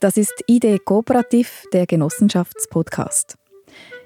Das 0.00 0.16
ist 0.16 0.32
Idee 0.46 0.78
Kooperativ, 0.78 1.64
der 1.74 1.86
Genossenschaftspodcast. 1.86 3.36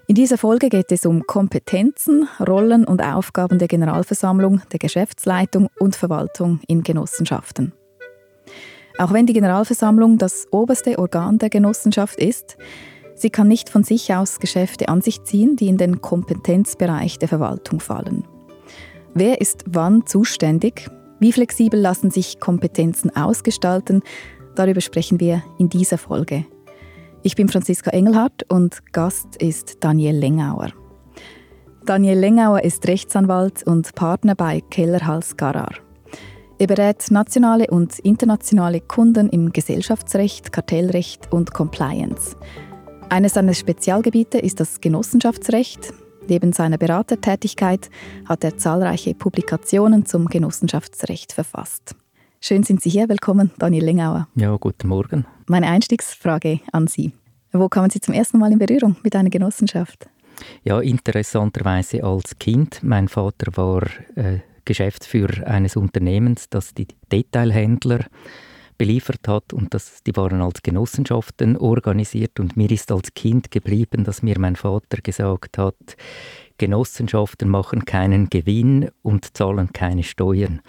In 0.08 0.16
dieser 0.16 0.38
Folge 0.38 0.68
geht 0.68 0.90
es 0.90 1.06
um 1.06 1.24
Kompetenzen, 1.24 2.28
Rollen 2.44 2.84
und 2.84 3.00
Aufgaben 3.00 3.60
der 3.60 3.68
Generalversammlung, 3.68 4.60
der 4.72 4.80
Geschäftsleitung 4.80 5.68
und 5.78 5.94
Verwaltung 5.94 6.58
in 6.66 6.82
Genossenschaften. 6.82 7.74
Auch 8.98 9.12
wenn 9.12 9.26
die 9.26 9.34
Generalversammlung 9.34 10.18
das 10.18 10.48
oberste 10.50 10.98
Organ 10.98 11.38
der 11.38 11.48
Genossenschaft 11.48 12.18
ist, 12.18 12.56
sie 13.14 13.30
kann 13.30 13.46
nicht 13.46 13.70
von 13.70 13.84
sich 13.84 14.12
aus 14.12 14.40
Geschäfte 14.40 14.88
an 14.88 15.00
sich 15.00 15.22
ziehen, 15.22 15.54
die 15.54 15.68
in 15.68 15.76
den 15.76 16.00
Kompetenzbereich 16.00 17.20
der 17.20 17.28
Verwaltung 17.28 17.78
fallen. 17.78 18.26
Wer 19.14 19.40
ist 19.40 19.62
wann 19.68 20.06
zuständig? 20.06 20.90
Wie 21.20 21.32
flexibel 21.32 21.80
lassen 21.80 22.10
sich 22.10 22.40
Kompetenzen 22.40 23.14
ausgestalten? 23.14 24.02
Darüber 24.54 24.80
sprechen 24.80 25.20
wir 25.20 25.42
in 25.58 25.68
dieser 25.68 25.98
Folge. 25.98 26.44
Ich 27.22 27.36
bin 27.36 27.48
Franziska 27.48 27.90
Engelhardt 27.90 28.44
und 28.50 28.92
Gast 28.92 29.36
ist 29.36 29.78
Daniel 29.80 30.16
Lengauer. 30.16 30.72
Daniel 31.86 32.18
Lengauer 32.18 32.62
ist 32.62 32.86
Rechtsanwalt 32.86 33.62
und 33.66 33.94
Partner 33.94 34.34
bei 34.34 34.60
Kellerhals 34.60 35.36
Garar. 35.36 35.74
Er 36.58 36.66
berät 36.66 37.10
nationale 37.10 37.66
und 37.66 37.98
internationale 37.98 38.80
Kunden 38.80 39.28
im 39.28 39.52
Gesellschaftsrecht, 39.52 40.52
Kartellrecht 40.52 41.32
und 41.32 41.52
Compliance. 41.52 42.36
Eines 43.10 43.34
seiner 43.34 43.54
Spezialgebiete 43.54 44.38
ist 44.38 44.60
das 44.60 44.80
Genossenschaftsrecht. 44.80 45.92
Neben 46.28 46.52
seiner 46.52 46.78
Beratertätigkeit 46.78 47.90
hat 48.24 48.44
er 48.44 48.56
zahlreiche 48.56 49.14
Publikationen 49.14 50.06
zum 50.06 50.26
Genossenschaftsrecht 50.26 51.32
verfasst. 51.32 51.96
Schön 52.46 52.62
sind 52.62 52.82
Sie 52.82 52.90
hier. 52.90 53.08
Willkommen, 53.08 53.52
Daniel 53.56 53.86
Lengauer. 53.86 54.28
Ja, 54.34 54.54
guten 54.56 54.88
Morgen. 54.88 55.24
Meine 55.46 55.66
Einstiegsfrage 55.66 56.60
an 56.72 56.86
Sie. 56.88 57.14
Wo 57.52 57.70
kamen 57.70 57.88
Sie 57.88 58.00
zum 58.00 58.12
ersten 58.12 58.36
Mal 58.38 58.52
in 58.52 58.58
Berührung 58.58 58.96
mit 59.02 59.16
einer 59.16 59.30
Genossenschaft? 59.30 60.10
Ja, 60.62 60.78
interessanterweise 60.80 62.04
als 62.04 62.38
Kind. 62.38 62.82
Mein 62.82 63.08
Vater 63.08 63.56
war 63.56 63.84
äh, 64.16 64.40
Geschäftsführer 64.66 65.46
eines 65.46 65.74
Unternehmens, 65.74 66.50
das 66.50 66.74
die 66.74 66.86
Detailhändler 67.10 68.04
beliefert 68.76 69.26
hat 69.26 69.54
und 69.54 69.72
das, 69.72 70.02
die 70.02 70.14
waren 70.14 70.42
als 70.42 70.62
Genossenschaften 70.62 71.56
organisiert 71.56 72.40
und 72.40 72.58
mir 72.58 72.70
ist 72.70 72.92
als 72.92 73.14
Kind 73.14 73.52
geblieben, 73.52 74.04
dass 74.04 74.22
mir 74.22 74.38
mein 74.38 74.56
Vater 74.56 74.98
gesagt 75.02 75.56
hat, 75.56 75.96
Genossenschaften 76.58 77.48
machen 77.48 77.86
keinen 77.86 78.28
Gewinn 78.28 78.90
und 79.00 79.34
zahlen 79.34 79.72
keine 79.72 80.02
Steuern. 80.02 80.60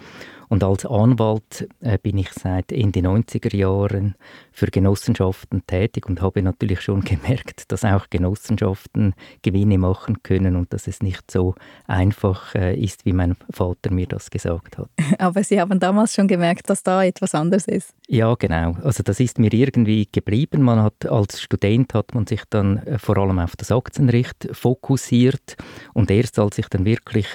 Und 0.49 0.63
als 0.63 0.85
Anwalt 0.85 1.67
äh, 1.81 1.97
bin 1.97 2.17
ich 2.17 2.31
seit 2.31 2.71
Ende 2.71 2.99
90er 2.99 3.55
Jahren 3.55 4.15
für 4.51 4.67
Genossenschaften 4.67 5.63
tätig 5.67 6.07
und 6.07 6.21
habe 6.21 6.41
natürlich 6.41 6.81
schon 6.81 7.01
gemerkt, 7.01 7.71
dass 7.71 7.83
auch 7.83 8.09
Genossenschaften 8.09 9.13
Gewinne 9.41 9.77
machen 9.77 10.21
können 10.23 10.55
und 10.55 10.71
dass 10.73 10.87
es 10.87 11.01
nicht 11.01 11.29
so 11.31 11.55
einfach 11.87 12.55
äh, 12.55 12.75
ist, 12.75 13.05
wie 13.05 13.13
mein 13.13 13.35
Vater 13.49 13.91
mir 13.91 14.07
das 14.07 14.29
gesagt 14.29 14.77
hat. 14.77 14.89
Aber 15.19 15.43
Sie 15.43 15.59
haben 15.59 15.79
damals 15.79 16.13
schon 16.13 16.27
gemerkt, 16.27 16.69
dass 16.69 16.83
da 16.83 17.03
etwas 17.03 17.35
anderes 17.35 17.67
ist. 17.67 17.93
Ja, 18.07 18.35
genau. 18.35 18.75
Also 18.83 19.03
das 19.03 19.19
ist 19.19 19.39
mir 19.39 19.53
irgendwie 19.53 20.07
geblieben. 20.11 20.61
Man 20.61 20.81
hat 20.81 21.05
als 21.05 21.41
Student 21.41 21.93
hat 21.93 22.13
man 22.13 22.27
sich 22.27 22.41
dann 22.49 22.77
äh, 22.79 22.97
vor 22.97 23.17
allem 23.17 23.39
auf 23.39 23.55
das 23.55 23.71
Aktienrecht 23.71 24.49
fokussiert 24.51 25.57
und 25.93 26.11
erst 26.11 26.39
als 26.39 26.57
ich 26.57 26.67
dann 26.67 26.85
wirklich 26.85 27.27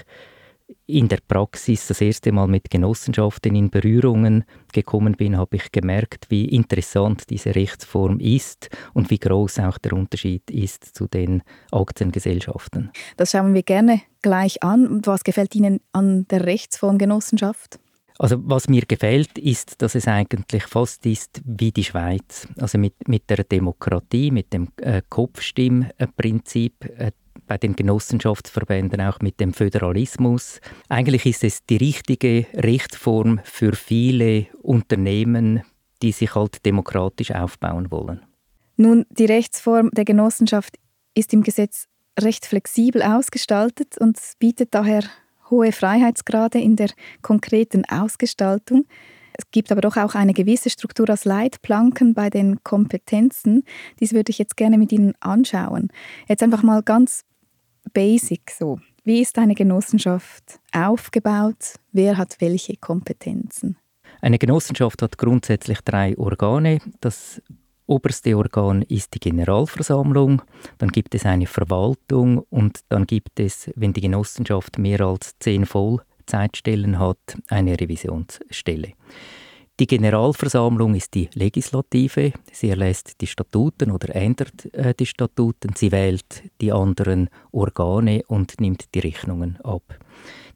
in 0.87 1.09
der 1.09 1.19
Praxis 1.27 1.87
das 1.87 2.01
erste 2.01 2.33
Mal 2.33 2.47
mit 2.47 2.71
Genossenschaften 2.71 3.55
in 3.55 3.71
Berührungen 3.71 4.45
gekommen 4.73 5.15
bin, 5.15 5.37
habe 5.37 5.57
ich 5.57 5.73
gemerkt, 5.73 6.27
wie 6.29 6.47
interessant 6.47 7.31
diese 7.31 7.55
Rechtsform 7.55 8.19
ist 8.21 8.69
und 8.93 9.11
wie 9.11 9.19
groß 9.19 9.61
auch 9.61 9.79
der 9.79 9.93
Unterschied 9.93 10.51
ist 10.51 10.85
zu 10.85 11.07
den 11.07 11.43
Aktiengesellschaften. 11.71 12.91
Das 13.17 13.31
schauen 13.31 13.55
wir 13.55 13.63
gerne 13.63 14.03
gleich 14.23 14.63
an. 14.63 15.03
Was 15.05 15.25
gefällt 15.25 15.55
Ihnen 15.55 15.81
an 15.93 16.27
der 16.29 16.47
Rechtsform 16.47 16.99
Genossenschaft? 16.99 17.79
Also 18.21 18.37
was 18.45 18.69
mir 18.69 18.83
gefällt, 18.83 19.39
ist, 19.39 19.81
dass 19.81 19.95
es 19.95 20.07
eigentlich 20.07 20.65
fast 20.65 21.07
ist 21.07 21.41
wie 21.47 21.73
die 21.73 21.85
Schweiz. 21.85 22.47
Also 22.59 22.77
mit, 22.77 23.09
mit 23.09 23.31
der 23.31 23.45
Demokratie, 23.45 24.31
mit 24.31 24.53
dem 24.53 24.69
äh, 24.77 25.01
Kopfstimmprinzip. 25.09 26.85
Äh, 26.99 27.13
bei 27.51 27.59
den 27.59 27.75
Genossenschaftsverbänden 27.75 29.01
auch 29.01 29.19
mit 29.19 29.41
dem 29.41 29.53
Föderalismus. 29.53 30.61
Eigentlich 30.89 31.27
ist 31.27 31.43
es 31.43 31.67
die 31.67 31.79
richtige 31.79 32.47
Rechtsform 32.55 33.41
für 33.43 33.73
viele 33.73 34.47
Unternehmen, 34.63 35.63
die 36.01 36.13
sich 36.13 36.37
halt 36.37 36.65
demokratisch 36.65 37.33
aufbauen 37.33 37.91
wollen. 37.91 38.21
Nun, 38.77 39.05
die 39.11 39.25
Rechtsform 39.25 39.91
der 39.91 40.05
Genossenschaft 40.05 40.77
ist 41.15 41.35
im 41.35 41.43
Gesetz 41.43 41.87
recht 42.17 42.47
flexibel 42.47 43.03
ausgestaltet 43.03 43.99
und 43.99 44.17
bietet 44.39 44.73
daher 44.73 45.03
hohe 45.51 45.73
Freiheitsgrade 45.73 46.61
in 46.61 46.77
der 46.77 46.91
konkreten 47.21 47.85
Ausgestaltung. 47.87 48.87
Es 49.33 49.51
gibt 49.51 49.73
aber 49.73 49.81
doch 49.81 49.97
auch 49.97 50.15
eine 50.15 50.35
gewisse 50.35 50.71
Struktur 50.71 51.11
als 51.11 51.25
Leitplanken 51.25 52.15
bei 52.15 52.31
den 52.31 52.63
Kompetenzen. 52.63 53.65
Dies 53.99 54.13
würde 54.13 54.31
ich 54.31 54.39
jetzt 54.39 54.57
gerne 54.57 54.79
mit 54.79 54.93
Ihnen 54.93 55.15
anschauen. 55.19 55.89
Jetzt 56.29 56.45
einfach 56.45 56.63
mal 56.63 56.85
ganz 56.85 57.25
basic 57.93 58.51
so. 58.51 58.79
Wie 59.05 59.21
ist 59.21 59.39
eine 59.39 59.55
Genossenschaft 59.55 60.61
aufgebaut? 60.73 61.75
Wer 61.93 62.17
hat 62.17 62.37
welche 62.41 62.77
Kompetenzen? 62.77 63.77
Eine 64.21 64.39
Genossenschaft 64.39 65.03
hat 65.03 65.17
grundsätzlich 65.17 65.81
drei 65.81 66.17
Organe. 66.19 66.79
Das 67.01 67.41
oberste 67.91 68.37
Organ 68.37 68.83
ist 68.83 69.15
die 69.15 69.19
Generalversammlung, 69.19 70.43
dann 70.79 70.91
gibt 70.91 71.15
es 71.15 71.27
eine 71.27 71.47
Verwaltung 71.47 72.39
und 72.51 72.81
dann 72.89 73.07
gibt 73.07 73.41
es, 73.41 73.71
wenn 73.75 73.93
die 73.93 74.01
Genossenschaft 74.01 74.79
mehr 74.79 75.01
als 75.01 75.35
zehn 75.41 75.67
Vollzeitstellen 75.67 76.99
hat, 77.01 77.19
eine 77.49 77.79
Revisionsstelle. 77.79 78.93
Die 79.81 79.87
Generalversammlung 79.87 80.95
ist 80.95 81.15
die 81.15 81.31
Legislative. 81.33 82.35
Sie 82.53 82.69
erlässt 82.69 83.19
die 83.23 83.27
Statuten 83.27 83.91
oder 83.91 84.15
ändert 84.15 84.67
äh, 84.75 84.93
die 84.93 85.07
Statuten. 85.07 85.73
Sie 85.75 85.91
wählt 85.91 86.43
die 86.61 86.71
anderen 86.71 87.31
Organe 87.51 88.23
und 88.27 88.61
nimmt 88.61 88.95
die 88.95 88.99
Rechnungen 88.99 89.59
ab. 89.65 89.83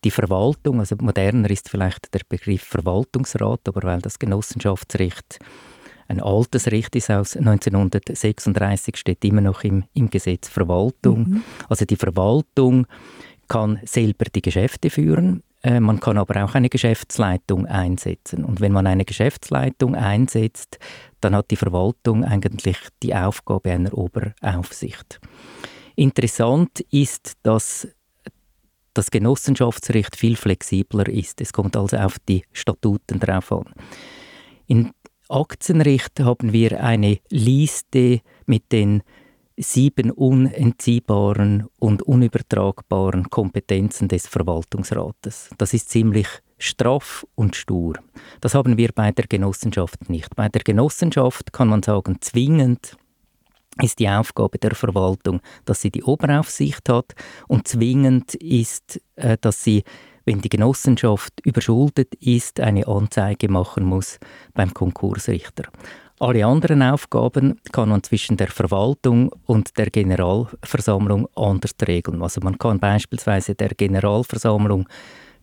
Die 0.04 0.10
Verwaltung, 0.10 0.80
also 0.80 0.96
moderner 1.00 1.48
ist 1.48 1.70
vielleicht 1.70 2.12
der 2.12 2.20
Begriff 2.28 2.64
Verwaltungsrat, 2.64 3.60
aber 3.66 3.82
weil 3.84 4.02
das 4.02 4.18
Genossenschaftsrecht 4.18 5.38
ein 6.06 6.20
altes 6.20 6.66
Recht 6.66 6.94
ist 6.94 7.10
aus 7.10 7.34
1936, 7.34 8.98
steht 8.98 9.24
immer 9.24 9.40
noch 9.40 9.64
im, 9.64 9.84
im 9.94 10.10
Gesetz 10.10 10.50
Verwaltung. 10.50 11.20
Mhm. 11.20 11.44
Also 11.70 11.86
die 11.86 11.96
Verwaltung 11.96 12.86
kann 13.48 13.80
selber 13.84 14.26
die 14.26 14.42
Geschäfte 14.42 14.90
führen. 14.90 15.42
Äh, 15.64 15.80
man 15.80 15.98
kann 15.98 16.18
aber 16.18 16.44
auch 16.44 16.54
eine 16.54 16.68
Geschäftsleitung 16.68 17.66
einsetzen. 17.66 18.44
Und 18.44 18.60
wenn 18.60 18.72
man 18.72 18.86
eine 18.86 19.06
Geschäftsleitung 19.06 19.94
einsetzt, 19.94 20.78
dann 21.20 21.34
hat 21.34 21.50
die 21.50 21.56
Verwaltung 21.56 22.22
eigentlich 22.22 22.76
die 23.02 23.14
Aufgabe 23.14 23.72
einer 23.72 23.96
Oberaufsicht. 23.96 25.20
Interessant 25.96 26.80
ist, 26.90 27.32
dass 27.42 27.88
das 28.92 29.10
Genossenschaftsrecht 29.10 30.16
viel 30.16 30.36
flexibler 30.36 31.08
ist. 31.08 31.40
Es 31.40 31.52
kommt 31.52 31.76
also 31.76 31.96
auf 31.96 32.18
die 32.28 32.44
Statuten 32.52 33.18
drauf 33.18 33.50
an. 33.50 33.72
Im 34.66 34.92
Aktienrecht 35.30 36.20
haben 36.20 36.52
wir 36.52 36.84
eine 36.84 37.18
Liste 37.30 38.20
mit 38.44 38.70
den 38.70 39.02
sieben 39.56 40.10
unentziehbaren 40.10 41.66
und 41.78 42.02
unübertragbaren 42.02 43.30
Kompetenzen 43.30 44.08
des 44.08 44.26
Verwaltungsrates. 44.26 45.50
Das 45.58 45.74
ist 45.74 45.90
ziemlich 45.90 46.26
straff 46.58 47.26
und 47.34 47.56
stur. 47.56 47.94
Das 48.40 48.54
haben 48.54 48.76
wir 48.76 48.90
bei 48.92 49.12
der 49.12 49.26
Genossenschaft 49.26 50.08
nicht. 50.08 50.34
Bei 50.34 50.48
der 50.48 50.62
Genossenschaft 50.62 51.52
kann 51.52 51.68
man 51.68 51.82
sagen, 51.82 52.16
zwingend 52.20 52.96
ist 53.82 53.98
die 53.98 54.08
Aufgabe 54.08 54.58
der 54.58 54.74
Verwaltung, 54.74 55.40
dass 55.64 55.80
sie 55.80 55.90
die 55.90 56.04
Oberaufsicht 56.04 56.88
hat 56.88 57.14
und 57.48 57.66
zwingend 57.66 58.34
ist, 58.36 59.00
äh, 59.16 59.36
dass 59.40 59.64
sie 59.64 59.82
wenn 60.26 60.40
die 60.40 60.48
Genossenschaft 60.48 61.40
überschuldet 61.44 62.14
ist, 62.14 62.60
eine 62.60 62.86
Anzeige 62.86 63.50
machen 63.50 63.84
muss 63.84 64.18
beim 64.54 64.72
Konkursrichter. 64.72 65.64
Alle 66.24 66.46
anderen 66.46 66.80
Aufgaben 66.80 67.60
kann 67.70 67.90
man 67.90 68.02
zwischen 68.02 68.38
der 68.38 68.48
Verwaltung 68.48 69.30
und 69.44 69.76
der 69.76 69.90
Generalversammlung 69.90 71.28
anders 71.36 71.74
regeln. 71.86 72.22
Also 72.22 72.40
man 72.42 72.56
kann 72.56 72.80
beispielsweise 72.80 73.54
der 73.54 73.68
Generalversammlung 73.68 74.88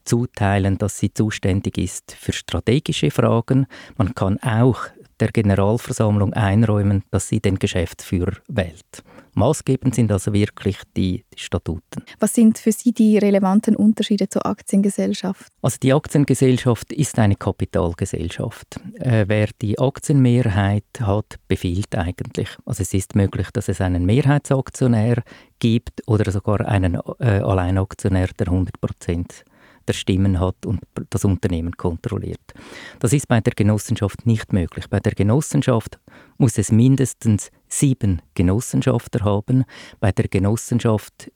zuteilen, 0.06 0.80
dass 0.80 0.98
sie 0.98 1.14
zuständig 1.14 1.78
ist 1.78 2.16
für 2.20 2.34
strategische 2.34 3.12
Fragen. 3.12 3.68
Man 3.96 4.16
kann 4.16 4.40
auch 4.40 4.80
der 5.22 5.30
Generalversammlung 5.30 6.34
einräumen, 6.34 7.04
dass 7.12 7.28
sie 7.28 7.40
den 7.40 7.60
Geschäftsführer 7.60 8.34
wählt. 8.48 9.04
Maßgebend 9.34 9.96
sind 9.96 10.12
also 10.12 10.34
wirklich 10.34 10.78
die, 10.98 11.24
die, 11.34 11.40
Statuten. 11.40 12.04
Was 12.20 12.34
sind 12.34 12.58
für 12.58 12.74
Sie 12.74 12.92
die 12.92 13.18
relevanten 13.18 13.78
Unterschiede 13.78 14.28
zur 14.28 14.46
Aktiengesellschaft? 14.46 15.48
Also 15.62 15.78
die 15.82 15.94
Aktiengesellschaft 15.94 16.92
ist 16.92 17.18
eine 17.18 17.36
Kapitalgesellschaft. 17.38 18.82
Äh, 18.96 19.26
wer 19.28 19.48
die 19.62 19.80
Aktienmehrheit 19.80 20.84
hat, 21.00 21.36
befiehlt 21.48 21.96
eigentlich. 21.96 22.50
Also 22.66 22.82
es 22.82 22.94
ist 22.94 23.16
möglich, 23.16 23.48
dass 23.54 23.70
es 23.70 23.80
einen 23.80 24.06
Mehrheitsaktionär 24.06 25.24
gibt 25.60 26.02
oder 26.08 26.30
sogar 26.30 26.68
einen 26.68 26.96
äh, 27.20 27.40
Alleinaktionär, 27.40 28.28
der 28.38 28.48
100 28.48 28.82
Prozent 28.82 29.46
der 29.92 29.98
Stimmen 29.98 30.40
hat 30.40 30.66
und 30.66 30.80
das 31.10 31.26
Unternehmen 31.26 31.76
kontrolliert. 31.76 32.54
Das 33.00 33.12
ist 33.12 33.28
bei 33.28 33.42
der 33.42 33.52
Genossenschaft 33.54 34.26
nicht 34.26 34.54
möglich. 34.54 34.86
Bei 34.90 35.02
der 35.02 35.12
Genossenschaft 35.12 36.00
muss 36.38 36.58
es 36.58 36.72
mindestens 36.72 37.52
sieben 37.68 38.22
Genossenschafter 38.34 39.26
haben. 39.26 39.66
Bei 40.00 40.14
der 40.14 40.30
Genossenschaft 40.30 41.30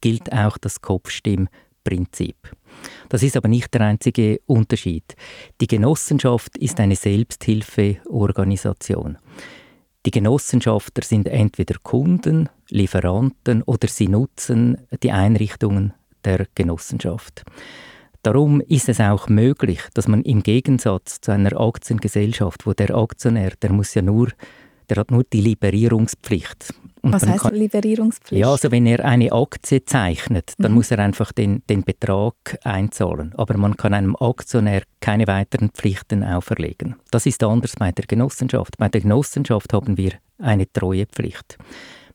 gilt 0.00 0.32
auch 0.32 0.58
das 0.58 0.80
Kopfstimmprinzip. 0.80 2.34
Das 3.08 3.22
ist 3.22 3.36
aber 3.36 3.46
nicht 3.46 3.72
der 3.74 3.82
einzige 3.82 4.40
Unterschied. 4.46 5.14
Die 5.60 5.68
Genossenschaft 5.68 6.58
ist 6.58 6.80
eine 6.80 6.96
Selbsthilfeorganisation. 6.96 9.18
Die 10.04 10.10
Genossenschafter 10.10 11.02
sind 11.02 11.28
entweder 11.28 11.76
Kunden, 11.80 12.48
Lieferanten 12.70 13.62
oder 13.62 13.86
sie 13.86 14.08
nutzen 14.08 14.78
die 15.02 15.12
Einrichtungen 15.12 15.92
der 16.24 16.46
Genossenschaft. 16.54 17.44
Darum 18.22 18.60
ist 18.60 18.88
es 18.88 19.00
auch 19.00 19.28
möglich, 19.28 19.80
dass 19.94 20.06
man 20.06 20.22
im 20.22 20.42
Gegensatz 20.42 21.20
zu 21.20 21.32
einer 21.32 21.58
Aktiengesellschaft, 21.58 22.66
wo 22.66 22.74
der 22.74 22.94
Aktionär, 22.94 23.52
der 23.62 23.72
muss 23.72 23.94
ja 23.94 24.02
nur, 24.02 24.28
der 24.90 24.98
hat 24.98 25.10
nur 25.10 25.24
die 25.24 25.40
Liberierungspflicht. 25.40 26.74
Und 27.02 27.14
Was 27.14 27.26
heißt 27.26 27.44
kann, 27.44 27.54
Liberierungspflicht? 27.54 28.40
Ja, 28.40 28.50
also 28.50 28.70
wenn 28.70 28.84
er 28.84 29.04
eine 29.04 29.32
Aktie 29.32 29.84
zeichnet, 29.84 30.52
dann 30.58 30.72
mhm. 30.72 30.76
muss 30.76 30.90
er 30.90 30.98
einfach 30.98 31.32
den, 31.32 31.62
den 31.70 31.82
Betrag 31.82 32.58
einzahlen. 32.62 33.32
Aber 33.36 33.56
man 33.56 33.76
kann 33.76 33.94
einem 33.94 34.16
Aktionär 34.16 34.82
keine 35.00 35.26
weiteren 35.26 35.70
Pflichten 35.70 36.22
auferlegen. 36.22 36.96
Das 37.10 37.24
ist 37.24 37.42
anders 37.42 37.76
bei 37.78 37.90
der 37.92 38.04
Genossenschaft. 38.06 38.76
Bei 38.76 38.90
der 38.90 39.00
Genossenschaft 39.00 39.72
haben 39.72 39.96
wir 39.96 40.12
eine 40.38 40.70
Treuepflicht. 40.70 41.56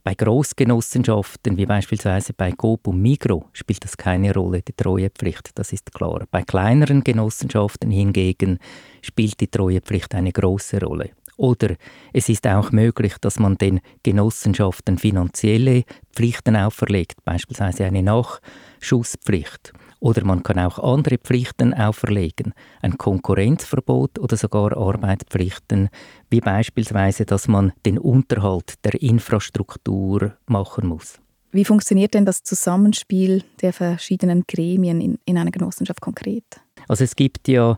Bei 0.05 0.13
Großgenossenschaften, 0.13 1.57
wie 1.57 1.65
beispielsweise 1.65 2.33
bei 2.33 2.51
Coop 2.51 2.85
und 2.85 3.01
Migro, 3.01 3.49
spielt 3.53 3.83
das 3.83 3.97
keine 3.97 4.35
Rolle, 4.35 4.61
die 4.61 4.73
Treuepflicht, 4.73 5.49
das 5.55 5.73
ist 5.73 5.91
klar. 5.95 6.27
Bei 6.29 6.43
kleineren 6.43 7.03
Genossenschaften 7.03 7.89
hingegen 7.89 8.59
spielt 9.01 9.39
die 9.39 9.47
Treuepflicht 9.47 10.13
eine 10.13 10.31
große 10.31 10.79
Rolle. 10.79 11.09
Oder 11.37 11.75
es 12.13 12.29
ist 12.29 12.47
auch 12.47 12.71
möglich, 12.71 13.15
dass 13.19 13.39
man 13.39 13.57
den 13.57 13.81
Genossenschaften 14.03 14.97
finanzielle 14.97 15.83
Pflichten 16.13 16.55
auferlegt, 16.55 17.23
beispielsweise 17.25 17.85
eine 17.85 18.03
Nachschusspflicht. 18.03 19.73
Oder 19.99 20.23
man 20.23 20.43
kann 20.43 20.59
auch 20.59 20.79
andere 20.79 21.17
Pflichten 21.17 21.73
auferlegen, 21.73 22.53
ein 22.81 22.97
Konkurrenzverbot 22.97 24.19
oder 24.19 24.37
sogar 24.37 24.77
Arbeitspflichten, 24.77 25.89
wie 26.29 26.41
beispielsweise, 26.41 27.25
dass 27.25 27.47
man 27.47 27.73
den 27.85 27.97
Unterhalt 27.97 28.75
der 28.85 29.01
Infrastruktur 29.01 30.33
machen 30.45 30.87
muss. 30.87 31.19
Wie 31.51 31.65
funktioniert 31.65 32.13
denn 32.13 32.25
das 32.25 32.43
Zusammenspiel 32.43 33.43
der 33.61 33.71
verschiedenen 33.71 34.43
Gremien 34.45 34.99
in, 34.99 35.17
in 35.25 35.37
einer 35.37 35.51
Genossenschaft 35.51 36.01
konkret? 36.01 36.43
Also 36.87 37.03
es 37.03 37.15
gibt 37.15 37.47
ja 37.47 37.77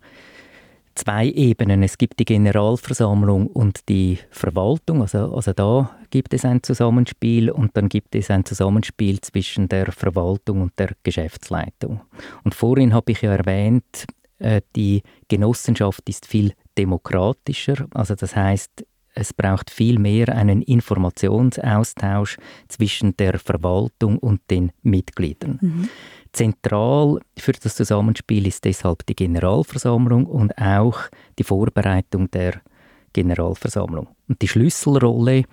zwei 0.98 1.28
Ebenen. 1.28 1.84
Es 1.84 1.98
gibt 1.98 2.20
die 2.20 2.26
Generalversammlung 2.26 3.48
und 3.48 3.88
die 3.90 4.20
Verwaltung. 4.30 5.02
Also, 5.02 5.34
also 5.34 5.54
da 5.54 5.92
gibt 6.10 6.34
es 6.34 6.46
ein 6.46 6.64
Zusammenspiel 6.64 7.50
und 7.52 7.76
dann 7.78 7.90
gibt 7.90 8.16
es 8.16 8.30
ein 8.32 8.46
Zusammenspiel 8.46 9.22
zwischen 9.22 9.70
der 9.70 9.92
Verwaltung 9.92 10.62
und 10.62 10.78
der 10.78 10.92
Geschäftsleitung. 11.04 12.02
Und 12.44 12.56
vorhin 12.56 12.94
habe 12.94 13.12
ich 13.12 13.22
ja 13.22 13.34
erwähnt, 13.34 14.06
äh, 14.40 14.62
die 14.76 15.04
Genossenschaft 15.28 16.08
ist 16.10 16.26
viel 16.26 16.54
demokratischer. 16.78 17.88
Also 17.94 18.16
das 18.16 18.36
heißt, 18.36 18.86
es 19.20 19.34
braucht 19.34 19.72
viel 19.72 19.98
mehr 19.98 20.30
einen 20.30 20.62
Informationsaustausch 20.62 22.38
zwischen 22.68 23.18
der 23.18 23.40
Verwaltung 23.40 24.20
und 24.20 24.42
den 24.52 24.72
Mitgliedern. 24.84 25.58
Mhm. 25.60 25.90
Zentral 26.38 27.20
für 27.36 27.52
das 27.52 27.74
Zusammenspiel 27.74 28.46
ist 28.46 28.64
deshalb 28.64 29.04
die 29.08 29.16
Generalversammlung 29.16 30.28
und 30.28 30.56
auch 30.60 31.00
die 31.40 31.44
Vorbereitung 31.44 32.30
der 32.30 32.62
Generalversammlung. 33.12 34.10
Und 34.28 34.40
die 34.44 34.48
Schlüsselrolle 34.48 35.46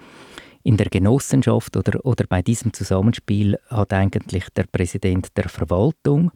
in 0.63 0.77
der 0.77 0.91
Genossenschaft 0.91 1.79
oder, 1.79 2.05
oder 2.05 2.27
bei 2.29 2.43
diesem 2.43 2.75
Zusammenspiel 2.75 3.59
hat 3.69 3.95
eigentlich 3.95 4.45
der 4.55 4.65
Präsident 4.71 5.29
der 5.39 5.49
Verwaltung. 5.49 6.33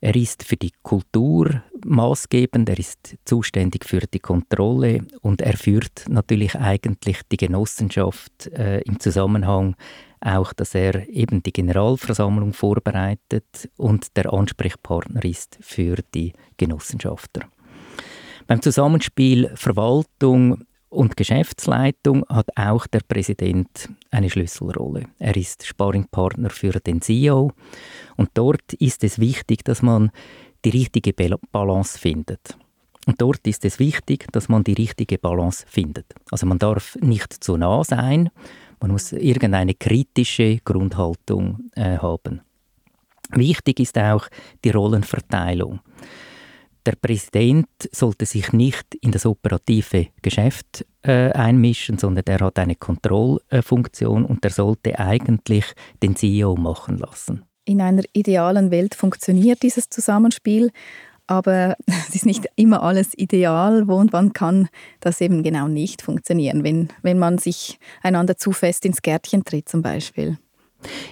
Er 0.00 0.14
ist 0.14 0.44
für 0.44 0.56
die 0.56 0.72
Kultur 0.84 1.64
maßgebend, 1.84 2.68
er 2.68 2.78
ist 2.78 3.16
zuständig 3.24 3.84
für 3.84 4.00
die 4.00 4.20
Kontrolle 4.20 5.04
und 5.20 5.42
er 5.42 5.56
führt 5.56 6.04
natürlich 6.08 6.54
eigentlich 6.54 7.22
die 7.32 7.36
Genossenschaft 7.36 8.46
äh, 8.52 8.82
im 8.82 9.00
Zusammenhang 9.00 9.74
auch, 10.20 10.52
dass 10.52 10.74
er 10.74 11.08
eben 11.08 11.42
die 11.42 11.52
Generalversammlung 11.52 12.52
vorbereitet 12.52 13.70
und 13.76 14.16
der 14.16 14.32
Ansprechpartner 14.32 15.24
ist 15.24 15.58
für 15.60 15.96
die 16.14 16.32
Genossenschafter. 16.56 17.42
Beim 18.46 18.62
Zusammenspiel 18.62 19.50
Verwaltung 19.54 20.64
und 20.88 21.16
Geschäftsleitung 21.16 22.24
hat 22.28 22.48
auch 22.56 22.86
der 22.86 23.00
Präsident 23.06 23.88
eine 24.10 24.28
Schlüsselrolle. 24.28 25.04
Er 25.18 25.36
ist 25.36 25.64
Sparringpartner 25.64 26.50
für 26.50 26.72
den 26.72 27.00
CEO 27.00 27.52
und 28.16 28.30
dort 28.34 28.72
ist 28.74 29.04
es 29.04 29.18
wichtig, 29.18 29.64
dass 29.64 29.82
man 29.82 30.10
die 30.64 30.70
richtige 30.70 31.12
Balance 31.52 31.98
findet. 31.98 32.56
Und 33.06 33.20
dort 33.22 33.46
ist 33.46 33.64
es 33.64 33.78
wichtig, 33.78 34.26
dass 34.32 34.48
man 34.48 34.62
die 34.62 34.74
richtige 34.74 35.16
Balance 35.16 35.64
findet. 35.66 36.06
Also 36.30 36.46
man 36.46 36.58
darf 36.58 36.96
nicht 37.00 37.32
zu 37.32 37.56
nah 37.56 37.82
sein 37.82 38.30
man 38.80 38.92
muss 38.92 39.12
irgendeine 39.12 39.74
kritische 39.74 40.58
Grundhaltung 40.64 41.70
äh, 41.74 41.98
haben. 41.98 42.40
Wichtig 43.32 43.80
ist 43.80 43.98
auch 43.98 44.28
die 44.64 44.70
Rollenverteilung. 44.70 45.80
Der 46.86 46.96
Präsident 46.96 47.68
sollte 47.92 48.24
sich 48.24 48.52
nicht 48.52 48.94
in 49.02 49.12
das 49.12 49.26
operative 49.26 50.08
Geschäft 50.22 50.86
äh, 51.02 51.30
einmischen, 51.32 51.98
sondern 51.98 52.24
er 52.26 52.40
hat 52.40 52.58
eine 52.58 52.74
Kontrollfunktion 52.74 54.24
und 54.24 54.44
er 54.44 54.50
sollte 54.50 54.98
eigentlich 54.98 55.66
den 56.02 56.16
CEO 56.16 56.56
machen 56.56 56.96
lassen. 56.96 57.44
In 57.66 57.82
einer 57.82 58.02
idealen 58.14 58.70
Welt 58.70 58.94
funktioniert 58.94 59.62
dieses 59.62 59.90
Zusammenspiel, 59.90 60.72
aber 61.30 61.76
es 61.86 62.14
ist 62.14 62.26
nicht 62.26 62.46
immer 62.56 62.82
alles 62.82 63.16
ideal. 63.16 63.88
Wo 63.88 63.96
und 63.96 64.12
wann 64.12 64.32
kann 64.32 64.68
das 65.00 65.20
eben 65.20 65.42
genau 65.42 65.68
nicht 65.68 66.02
funktionieren, 66.02 66.64
wenn, 66.64 66.88
wenn 67.02 67.18
man 67.18 67.38
sich 67.38 67.78
einander 68.02 68.36
zu 68.36 68.52
fest 68.52 68.84
ins 68.84 69.02
Gärtchen 69.02 69.44
tritt 69.44 69.68
zum 69.68 69.82
Beispiel? 69.82 70.38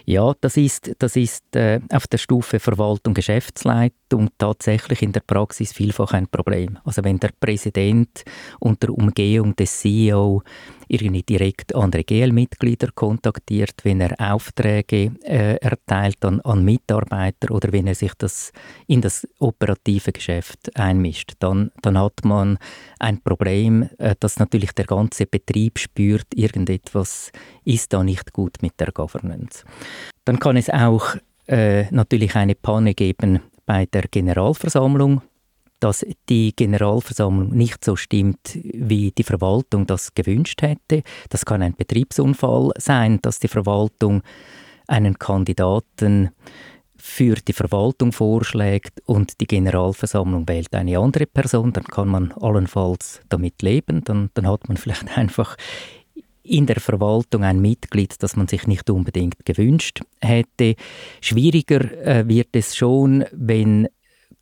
Ja, 0.07 0.33
das 0.41 0.57
ist, 0.57 0.95
das 0.99 1.15
ist 1.17 1.55
äh, 1.55 1.81
auf 1.93 2.07
der 2.07 2.17
Stufe 2.17 2.59
Verwaltung, 2.59 3.13
Geschäftsleitung 3.13 4.31
tatsächlich 4.39 5.03
in 5.03 5.13
der 5.13 5.21
Praxis 5.21 5.73
vielfach 5.73 6.15
ein 6.15 6.27
Problem. 6.27 6.79
Also 6.85 7.05
wenn 7.05 7.21
der 7.21 7.31
Präsident 7.39 8.25
unter 8.61 8.91
Umgehung 8.91 9.55
des 9.57 9.79
CEO 9.79 10.43
irgendwie 10.89 11.23
direkt 11.23 11.75
andere 11.75 12.05
GL-Mitglieder 12.05 12.89
kontaktiert, 12.95 13.75
wenn 13.85 14.01
er 14.01 14.15
Aufträge 14.33 15.13
äh, 15.23 15.57
erteilt 15.57 16.25
an, 16.25 16.41
an 16.41 16.65
Mitarbeiter 16.65 17.51
oder 17.55 17.73
wenn 17.73 17.87
er 17.87 17.95
sich 17.95 18.13
das 18.19 18.53
in 18.87 19.01
das 19.01 19.27
operative 19.39 20.13
Geschäft 20.13 20.77
einmischt, 20.77 21.35
dann, 21.39 21.71
dann 21.83 21.99
hat 21.99 22.25
man 22.25 22.59
ein 22.99 23.21
Problem, 23.21 23.89
äh, 23.99 24.15
das 24.19 24.39
natürlich 24.39 24.73
der 24.73 24.87
ganze 24.87 25.27
Betrieb 25.27 25.79
spürt, 25.79 26.27
irgendetwas 26.35 27.33
ist 27.65 27.93
da 27.93 28.03
nicht 28.03 28.33
gut 28.33 28.57
mit 28.63 28.79
der 28.81 28.93
Governance. 28.93 29.65
Dann 30.25 30.39
kann 30.39 30.57
es 30.57 30.71
auch 30.71 31.17
äh, 31.47 31.85
natürlich 31.91 32.35
eine 32.37 32.55
Panne 32.55 32.95
geben 32.95 33.41
bei 33.67 33.87
der 33.87 34.03
Generalversammlung 34.11 35.23
dass 35.81 36.05
die 36.29 36.55
Generalversammlung 36.55 37.51
nicht 37.51 37.85
so 37.85 37.97
stimmt, 37.97 38.59
wie 38.63 39.13
die 39.13 39.23
Verwaltung 39.23 39.87
das 39.87 40.15
gewünscht 40.15 40.63
hätte. 40.63 41.03
Das 41.29 41.45
kann 41.45 41.63
ein 41.63 41.75
Betriebsunfall 41.75 42.73
sein, 42.79 43.21
dass 43.23 43.39
die 43.39 43.49
Verwaltung 43.49 44.23
einen 44.87 45.19
Kandidaten 45.19 46.31
für 46.97 47.37
die 47.37 47.53
Verwaltung 47.53 48.13
vorschlägt 48.13 49.01
und 49.07 49.41
die 49.41 49.47
Generalversammlung 49.47 50.49
wählt 50.49 50.75
eine 50.75 50.99
andere 50.99 51.27
Person, 51.27 51.73
dann 51.73 51.85
kann 51.85 52.09
man 52.09 52.33
allenfalls 52.33 53.21
damit 53.29 53.63
leben. 53.63 54.03
Dann, 54.05 54.31
dann 54.35 54.49
hat 54.49 54.69
man 54.69 54.77
vielleicht 54.77 55.17
einfach 55.17 55.57
in 56.43 56.67
der 56.67 56.81
Verwaltung 56.81 57.45
ein 57.45 57.61
Mitglied, 57.61 58.23
das 58.23 58.35
man 58.35 58.49
sich 58.49 58.67
nicht 58.67 58.91
unbedingt 58.91 59.45
gewünscht 59.45 60.01
hätte. 60.21 60.75
Schwieriger 61.21 61.81
äh, 62.05 62.27
wird 62.27 62.49
es 62.53 62.75
schon, 62.75 63.25
wenn 63.33 63.89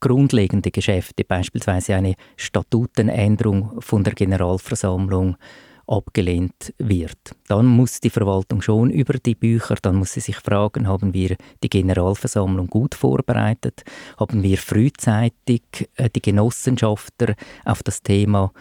grundlegende 0.00 0.71
Geschäfte, 0.71 1.25
beispielsweise 1.25 1.95
eine 1.95 2.14
Statutenänderung 2.37 3.81
von 3.81 4.05
der 4.05 4.14
Generalversammlung, 4.14 5.37
abgelehnt 5.87 6.75
wird. 6.78 7.37
Dann 7.49 7.66
muss 7.66 8.00
die 8.00 8.11
Verwaltung 8.11 8.61
schon 8.61 8.90
über 8.90 9.14
die 9.14 9.35
Bücher, 9.35 9.76
dann 9.81 9.97
muss 9.97 10.12
sie 10.14 10.21
sich 10.21 10.37
fragen, 10.37 10.88
haben 10.88 11.14
wir 11.14 11.37
die 11.62 11.69
Generalversammlung 11.69 12.66
gut 12.66 12.95
vorbereitet, 12.95 13.85
haben 14.19 14.43
wir 14.43 14.59
frühzeitig 14.59 15.62
äh, 15.95 16.11
die 16.11 16.23
Genossenschafter 16.23 17.35
auf 17.64 17.83
das 17.83 18.02
Thema 18.02 18.52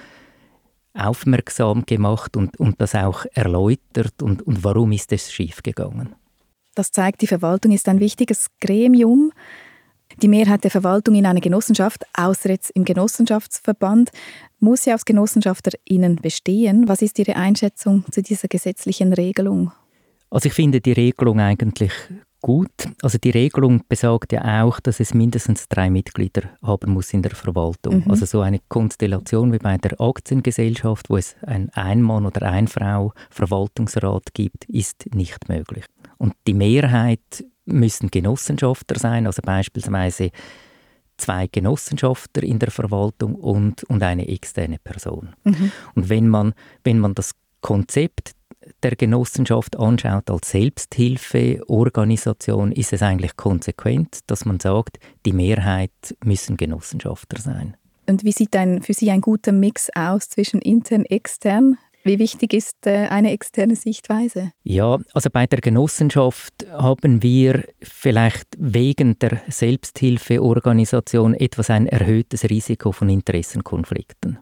aufmerksam 0.94 1.86
gemacht 1.86 2.38
und, 2.38 2.58
und 2.60 2.80
das 2.80 2.96
auch 2.96 3.26
erläutert 3.34 4.22
und, 4.22 4.42
und 4.44 4.64
warum 4.64 4.92
ist 4.92 5.12
es 5.12 5.32
schiefgegangen. 5.32 6.16
Das 6.74 6.92
zeigt, 6.92 7.22
die 7.22 7.28
Verwaltung 7.28 7.72
ist 7.72 7.90
ein 7.90 8.00
wichtiges 8.00 8.48
Gremium. 8.62 9.32
Die 10.22 10.28
Mehrheit 10.28 10.64
der 10.64 10.72
Verwaltung 10.72 11.16
in 11.16 11.26
einer 11.26 11.42
Genossenschaft, 11.42 12.04
außer 12.14 12.50
jetzt 12.50 12.72
im 12.72 12.86
Genossenschaftsverband, 12.86 14.12
muss 14.60 14.86
ja 14.86 14.96
aus 14.96 15.06
GenossenschaftlerInnen 15.06 16.18
bestehen. 16.18 16.88
Was 16.88 17.02
ist 17.02 17.20
Ihre 17.20 17.36
Einschätzung 17.36 18.06
zu 18.12 18.22
dieser 18.22 18.48
gesetzlichen 18.48 19.14
Regelung? 19.14 19.72
Also 20.30 20.48
ich 20.48 20.54
finde 20.54 20.82
die 20.82 20.94
Regelung 20.94 21.40
eigentlich 21.40 21.92
gut. 22.46 22.70
Also 23.02 23.18
die 23.18 23.32
Regelung 23.32 23.82
besagt 23.90 24.32
ja 24.32 24.64
auch, 24.64 24.80
dass 24.80 25.00
es 25.00 25.16
mindestens 25.16 25.68
drei 25.68 25.90
Mitglieder 25.90 26.44
haben 26.62 26.92
muss 26.92 27.12
in 27.12 27.24
der 27.24 27.32
Verwaltung. 27.32 28.04
Mhm. 28.04 28.12
Also 28.12 28.28
so 28.28 28.42
eine 28.42 28.60
Konstellation 28.70 29.52
wie 29.52 29.58
bei 29.58 29.80
der 29.80 30.00
Aktiengesellschaft, 30.00 31.10
wo 31.10 31.18
es 31.18 31.36
ein 31.42 31.70
Ein-Mann- 31.74 32.28
oder 32.28 32.44
Ein-Frau 32.44 33.14
Verwaltungsrat 33.32 34.36
gibt, 34.36 34.66
ist 34.66 35.08
nicht 35.16 35.50
möglich. 35.50 35.86
Und 36.20 36.34
die 36.46 36.54
Mehrheit 36.54 37.46
müssen 37.66 38.12
Genossenschafter 38.12 39.00
sein, 39.00 39.28
also 39.28 39.42
beispielsweise 39.44 40.32
zwei 41.18 41.48
Genossenschafter 41.48 42.44
in 42.44 42.60
der 42.60 42.72
Verwaltung 42.72 43.36
und, 43.36 43.86
und 43.86 44.04
eine 44.04 44.28
externe 44.28 44.80
Person. 44.80 45.30
Mhm. 45.44 45.72
Und 45.96 46.10
wenn 46.10 46.28
man, 46.28 46.54
wenn 46.84 47.00
man 47.00 47.16
das 47.16 47.32
Konzept 47.62 48.34
der 48.84 48.96
Genossenschaft 48.96 49.76
anschaut 49.78 50.30
als 50.30 50.52
Selbsthilfeorganisation, 50.52 52.72
ist 52.72 52.94
es 52.94 53.02
eigentlich 53.02 53.36
konsequent, 53.38 54.20
dass 54.28 54.46
man 54.46 54.60
sagt, 54.60 55.00
die 55.26 55.34
Mehrheit 55.34 55.90
müssen 56.24 56.58
Genossenschafter 56.58 57.42
sein. 57.42 57.76
Und 58.08 58.24
wie 58.24 58.32
sieht 58.32 58.56
ein, 58.56 58.84
für 58.84 58.94
Sie 58.94 59.10
ein 59.10 59.22
guter 59.22 59.52
Mix 59.52 59.90
aus 59.96 60.30
zwischen 60.30 60.62
intern 60.62 61.02
und 61.02 61.12
extern? 61.12 61.80
Wie 62.06 62.20
wichtig 62.20 62.54
ist 62.54 62.86
äh, 62.86 63.08
eine 63.08 63.32
externe 63.32 63.76
Sichtweise? 63.76 64.52
Ja, 64.64 65.00
also 65.14 65.32
bei 65.32 65.48
der 65.48 65.60
Genossenschaft 65.60 66.54
haben 66.72 67.24
wir 67.24 67.64
vielleicht 67.82 68.48
wegen 68.60 69.18
der 69.18 69.42
Selbsthilfeorganisation 69.48 71.34
etwas 71.34 71.72
ein 71.72 71.88
erhöhtes 71.88 72.44
Risiko 72.44 72.92
von 72.92 73.10
Interessenkonflikten. 73.10 74.38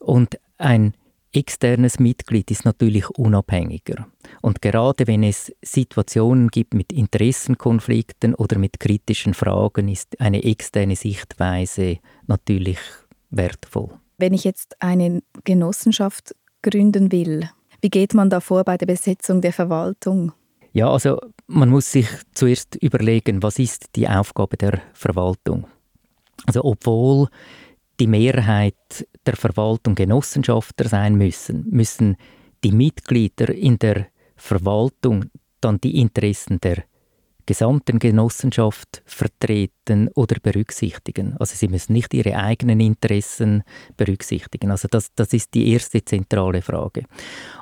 Und 0.00 0.40
ein 0.56 0.94
externes 1.30 1.98
Mitglied 1.98 2.50
ist 2.50 2.64
natürlich 2.64 3.10
unabhängiger. 3.10 4.06
Und 4.40 4.62
gerade 4.62 5.06
wenn 5.06 5.22
es 5.22 5.52
Situationen 5.60 6.48
gibt 6.48 6.72
mit 6.72 6.90
Interessenkonflikten 6.90 8.34
oder 8.34 8.58
mit 8.58 8.80
kritischen 8.80 9.34
Fragen, 9.34 9.88
ist 9.88 10.18
eine 10.22 10.42
externe 10.42 10.96
Sichtweise 10.96 11.98
natürlich 12.26 12.78
wertvoll. 13.28 13.90
Wenn 14.16 14.32
ich 14.32 14.44
jetzt 14.44 14.74
eine 14.80 15.22
Genossenschaft 15.44 16.34
gründen 16.62 17.12
will. 17.12 17.48
Wie 17.80 17.90
geht 17.90 18.14
man 18.14 18.30
da 18.30 18.40
vor 18.40 18.64
bei 18.64 18.76
der 18.76 18.86
Besetzung 18.86 19.40
der 19.40 19.52
Verwaltung? 19.52 20.32
Ja, 20.72 20.90
also 20.90 21.18
man 21.46 21.70
muss 21.70 21.90
sich 21.92 22.08
zuerst 22.34 22.76
überlegen, 22.76 23.42
was 23.42 23.58
ist 23.58 23.96
die 23.96 24.08
Aufgabe 24.08 24.56
der 24.56 24.80
Verwaltung. 24.92 25.66
Also 26.46 26.64
obwohl 26.64 27.28
die 27.98 28.06
Mehrheit 28.06 29.06
der 29.26 29.36
Verwaltung 29.36 29.94
Genossenschafter 29.94 30.88
sein 30.88 31.14
müssen, 31.16 31.66
müssen 31.70 32.16
die 32.64 32.72
Mitglieder 32.72 33.52
in 33.54 33.78
der 33.78 34.06
Verwaltung 34.36 35.26
dann 35.60 35.80
die 35.80 36.00
Interessen 36.00 36.60
der 36.60 36.84
gesamten 37.48 37.98
Genossenschaft 37.98 39.02
vertreten 39.06 40.10
oder 40.14 40.36
berücksichtigen. 40.38 41.34
Also 41.38 41.54
sie 41.56 41.68
müssen 41.68 41.94
nicht 41.94 42.12
ihre 42.12 42.36
eigenen 42.36 42.78
Interessen 42.78 43.62
berücksichtigen. 43.96 44.70
Also 44.70 44.86
das, 44.86 45.14
das 45.14 45.32
ist 45.32 45.54
die 45.54 45.72
erste 45.72 46.04
zentrale 46.04 46.60
Frage. 46.60 47.04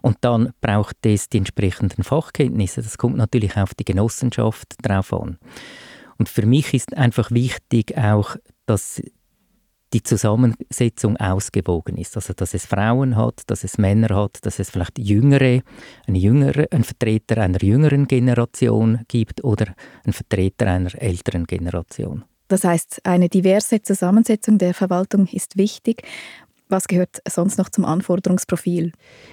Und 0.02 0.16
dann 0.22 0.52
braucht 0.60 1.06
es 1.06 1.28
die 1.28 1.38
entsprechenden 1.38 2.02
Fachkenntnisse. 2.02 2.82
Das 2.82 2.98
kommt 2.98 3.16
natürlich 3.16 3.56
auf 3.56 3.74
die 3.74 3.84
Genossenschaft 3.84 4.74
drauf 4.82 5.12
an. 5.12 5.38
Und 6.18 6.28
für 6.28 6.46
mich 6.46 6.74
ist 6.74 6.96
einfach 6.96 7.30
wichtig 7.30 7.96
auch, 7.96 8.34
dass 8.66 9.00
die 9.92 10.02
Zusammensetzung 10.02 11.16
ausgewogen 11.16 11.96
ist. 11.96 12.16
Also, 12.16 12.32
dass 12.32 12.54
es 12.54 12.66
Frauen 12.66 13.16
hat, 13.16 13.42
dass 13.46 13.64
es 13.64 13.78
Männer 13.78 14.14
hat, 14.14 14.38
dass 14.42 14.58
es 14.58 14.70
vielleicht 14.70 14.98
jüngere, 14.98 15.62
eine 16.06 16.18
jüngere, 16.18 16.66
einen 16.70 16.84
Vertreter 16.84 17.40
einer 17.40 17.62
jüngeren 17.62 18.06
Generation 18.06 19.00
gibt 19.08 19.44
oder 19.44 19.74
einen 20.04 20.12
Vertreter 20.12 20.66
einer 20.66 20.94
älteren 21.00 21.44
Generation. 21.44 22.24
Das 22.48 22.64
heißt, 22.64 23.00
eine 23.04 23.28
diverse 23.28 23.82
Zusammensetzung 23.82 24.58
der 24.58 24.74
Verwaltung 24.74 25.26
ist 25.28 25.56
wichtig. 25.56 26.02
Was 26.68 26.88
gehört 26.88 27.22
sonst 27.28 27.58
noch 27.58 27.68
zum 27.68 27.84
Anforderungsprofil? 27.84 28.92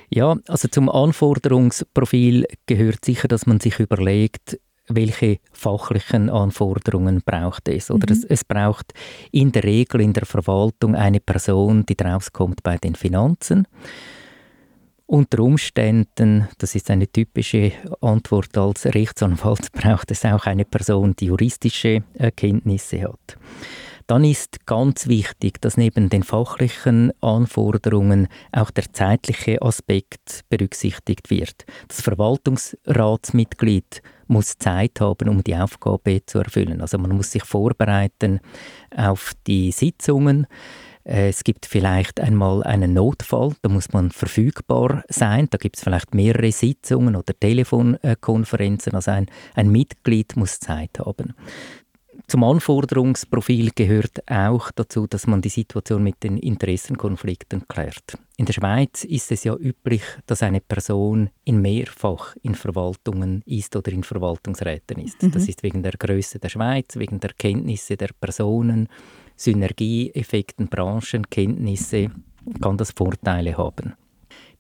Ja, 0.10 0.38
also 0.48 0.68
zum 0.68 0.88
Anforderungsprofil 0.90 2.46
gehört 2.68 3.04
sicher, 3.04 3.28
dass 3.28 3.48
man 3.48 3.60
sich 3.60 3.80
überlegt, 3.80 4.60
welche 4.88 5.40
fachlichen 5.52 6.30
Anforderungen 6.30 7.22
braucht 7.26 7.70
es. 7.70 7.90
Oder 7.90 8.14
mhm. 8.14 8.20
es, 8.20 8.26
es, 8.26 8.44
braucht 8.44 8.94
in 9.32 9.52
der 9.52 9.64
Regel 9.64 10.02
in 10.02 10.14
der 10.14 10.26
Verwaltung 10.26 10.96
eine 10.96 11.20
Person, 11.20 11.86
die 11.86 11.96
rauskommt 12.02 12.64
bei 12.64 12.78
den 12.78 12.96
Finanzen. 12.96 13.68
Unter 15.06 15.40
Umständen, 15.40 16.48
das 16.58 16.76
ist 16.76 16.90
eine 16.90 17.08
typische 17.08 17.74
Antwort 18.02 18.58
als 18.58 18.86
Rechtsanwalt, 18.86 19.72
braucht 19.74 20.12
es 20.12 20.26
auch 20.26 20.46
eine 20.46 20.66
Person, 20.66 21.16
die 21.18 21.26
juristische 21.28 22.04
Erkenntnisse 22.16 23.04
hat. 23.04 23.38
Dann 24.08 24.24
ist 24.24 24.66
ganz 24.66 25.08
wichtig, 25.08 25.62
dass 25.62 25.78
neben 25.78 26.10
den 26.10 26.24
fachlichen 26.24 27.12
Anforderungen 27.22 28.28
auch 28.52 28.72
der 28.72 28.92
zeitliche 28.92 29.62
Aspekt 29.62 30.42
berücksichtigt 30.50 31.30
wird. 31.30 31.66
Das 31.88 32.02
Verwaltungsratsmitglied 32.02 34.02
muss 34.28 34.58
Zeit 34.58 35.00
haben, 35.00 35.30
um 35.30 35.44
die 35.44 35.56
Aufgabe 35.56 36.26
zu 36.26 36.40
erfüllen. 36.40 36.82
Also 36.82 36.98
man 36.98 37.12
muss 37.12 37.32
sich 37.32 37.44
vorbereiten 37.44 38.40
auf 38.96 39.34
die 39.48 39.72
Sitzungen. 39.72 40.48
Es 41.06 41.44
gibt 41.44 41.66
vielleicht 41.66 42.22
einmal 42.22 42.64
einen 42.64 42.94
Notfall, 42.94 43.54
da 43.62 43.68
muss 43.68 43.92
man 43.92 44.12
verfügbar 44.12 45.04
sein. 45.10 45.48
Da 45.50 45.58
gibt 45.58 45.76
es 45.76 45.84
vielleicht 45.84 46.16
mehrere 46.16 46.52
Sitzungen 46.52 47.18
oder 47.18 47.38
Telefonkonferenzen. 47.38 48.96
Also 48.96 49.12
ein, 49.12 49.26
ein 49.54 49.70
Mitglied 49.70 50.38
muss 50.38 50.60
Zeit 50.60 51.00
haben. 51.00 51.34
Zum 52.28 52.44
Anforderungsprofil 52.44 53.72
gehört 53.76 54.30
auch 54.30 54.72
dazu, 54.72 55.08
dass 55.08 55.28
man 55.28 55.42
die 55.42 55.50
Situation 55.50 56.04
mit 56.04 56.24
den 56.24 56.38
Interessenkonflikten 56.38 57.68
klärt. 57.68 58.18
In 58.38 58.46
der 58.46 58.54
Schweiz 58.54 59.04
ist 59.04 59.32
es 59.32 59.44
ja 59.44 59.56
üblich, 59.56 60.02
dass 60.26 60.44
eine 60.44 60.62
Person 60.62 61.30
in 61.44 61.62
mehrfach 61.62 62.36
in 62.42 62.56
Verwaltungen 62.56 63.42
ist 63.46 63.76
oder 63.76 63.92
in 63.92 64.04
Verwaltungsräten 64.04 65.00
ist. 65.00 65.22
Mhm. 65.22 65.32
Das 65.32 65.48
ist 65.48 65.64
wegen 65.64 65.84
der 65.84 65.94
Größe 65.94 66.40
der 66.40 66.50
Schweiz, 66.50 66.96
wegen 66.96 67.20
der 67.20 67.34
Kenntnisse 67.34 67.98
der 67.98 68.10
Personen, 68.20 68.88
Synergieeffekten, 69.36 70.68
Branchenkenntnisse, 70.68 72.12
kann 72.62 72.78
das 72.78 72.92
Vorteile 72.92 73.58
haben. 73.58 73.94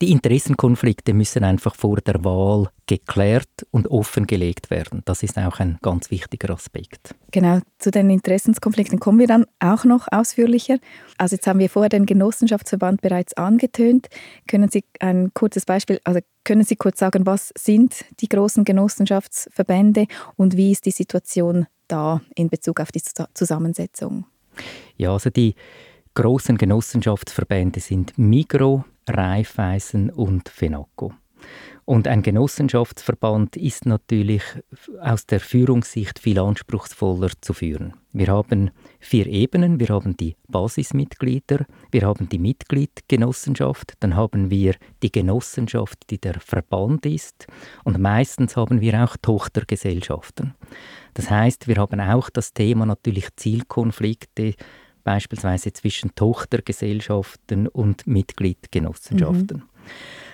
Die 0.04 0.12
Interessenkonflikte 0.12 1.14
müssen 1.14 1.46
einfach 1.46 1.76
vor 1.76 1.96
der 1.96 2.26
Wahl 2.26 2.68
geklärt 2.88 3.48
und 3.72 3.88
offengelegt 3.88 4.70
werden. 4.70 5.02
Das 5.06 5.24
ist 5.24 5.38
auch 5.38 5.62
ein 5.62 5.78
ganz 5.82 6.12
wichtiger 6.12 6.54
Aspekt. 6.54 7.16
Genau, 7.32 7.62
zu 7.80 7.90
den 7.90 8.10
Interessenkonflikten 8.10 9.00
kommen 9.00 9.20
wir 9.20 9.28
dann 9.28 9.46
auch 9.62 9.86
noch 9.86 10.10
ausführlicher. 10.12 10.80
Also 11.18 11.38
jetzt 11.38 11.48
haben 11.48 11.60
wir 11.60 11.70
vorher 11.70 11.88
den 11.88 12.06
Genossenschaftsverband 12.06 13.00
bereits 13.00 13.38
angetönt. 13.38 14.08
Können 14.46 14.68
Sie 14.68 14.84
ein 15.00 15.34
kurzes 15.34 15.66
Beispiel, 15.66 16.02
also 16.04 16.20
können 16.44 16.66
Sie 16.66 16.76
kurz 16.76 17.00
sagen, 17.00 17.26
was 17.26 17.54
sind 17.58 18.04
die 18.20 18.28
großen 18.28 18.66
Genossenschaftsverbände 18.66 20.08
und 20.36 20.58
wie 20.58 20.74
ist 20.74 20.86
die 20.86 20.92
Situation 20.92 21.66
da 21.88 22.20
in 22.36 22.50
Bezug 22.50 22.82
auf 22.82 22.92
die 22.92 23.04
Zusammensetzung? 23.34 24.26
Ja, 24.98 25.14
also 25.14 25.30
die 25.30 25.56
großen 26.14 26.58
Genossenschaftsverbände 26.58 27.80
sind 27.80 28.18
Migro, 28.18 28.86
Raiffeisen 29.08 30.10
und 30.10 30.50
Fenaco. 30.50 31.14
Und 31.86 32.08
ein 32.08 32.22
Genossenschaftsverband 32.22 33.58
ist 33.58 33.86
natürlich 33.86 34.44
aus 35.02 35.26
der 35.26 35.42
Führungssicht 35.42 36.18
viel 36.18 36.40
anspruchsvoller 36.40 37.30
zu 37.42 37.54
führen. 37.54 37.94
Wir 38.14 38.28
haben 38.28 38.72
vier 39.02 39.28
Ebenen. 39.28 39.82
Wir 39.82 39.90
haben 39.90 40.16
die 40.16 40.38
Basismitglieder, 40.48 41.66
wir 41.92 42.04
haben 42.04 42.30
die 42.30 42.40
Mitgliedgenossenschaft, 42.40 43.96
dann 44.00 44.16
haben 44.16 44.50
wir 44.50 44.76
die 45.02 45.12
Genossenschaft, 45.12 46.10
die 46.10 46.20
der 46.20 46.40
Verband 46.40 47.06
ist 47.06 47.48
und 47.84 48.00
meistens 48.00 48.56
haben 48.56 48.80
wir 48.80 49.04
auch 49.04 49.18
Tochtergesellschaften. 49.22 50.54
Das 51.16 51.30
heißt, 51.30 51.68
wir 51.68 51.76
haben 51.76 52.00
auch 52.00 52.30
das 52.30 52.54
Thema 52.54 52.86
natürlich 52.86 53.28
Zielkonflikte, 53.36 54.54
beispielsweise 55.04 55.74
zwischen 55.74 56.16
Tochtergesellschaften 56.16 57.68
und 57.68 58.08
Mitgliedgenossenschaften. 58.08 59.58
Mhm. 59.58 59.70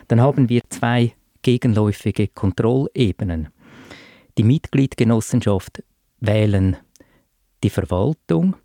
Dann 0.07 0.21
haben 0.21 0.49
wir 0.49 0.61
zwei 0.69 1.13
gegenläufige 1.41 2.27
Kontrollebenen. 2.27 3.49
Die 4.37 4.43
Mitgliedgenossenschaft 4.43 5.83
wählen 6.19 6.77
die 7.63 7.69
Verwaltung. 7.69 8.55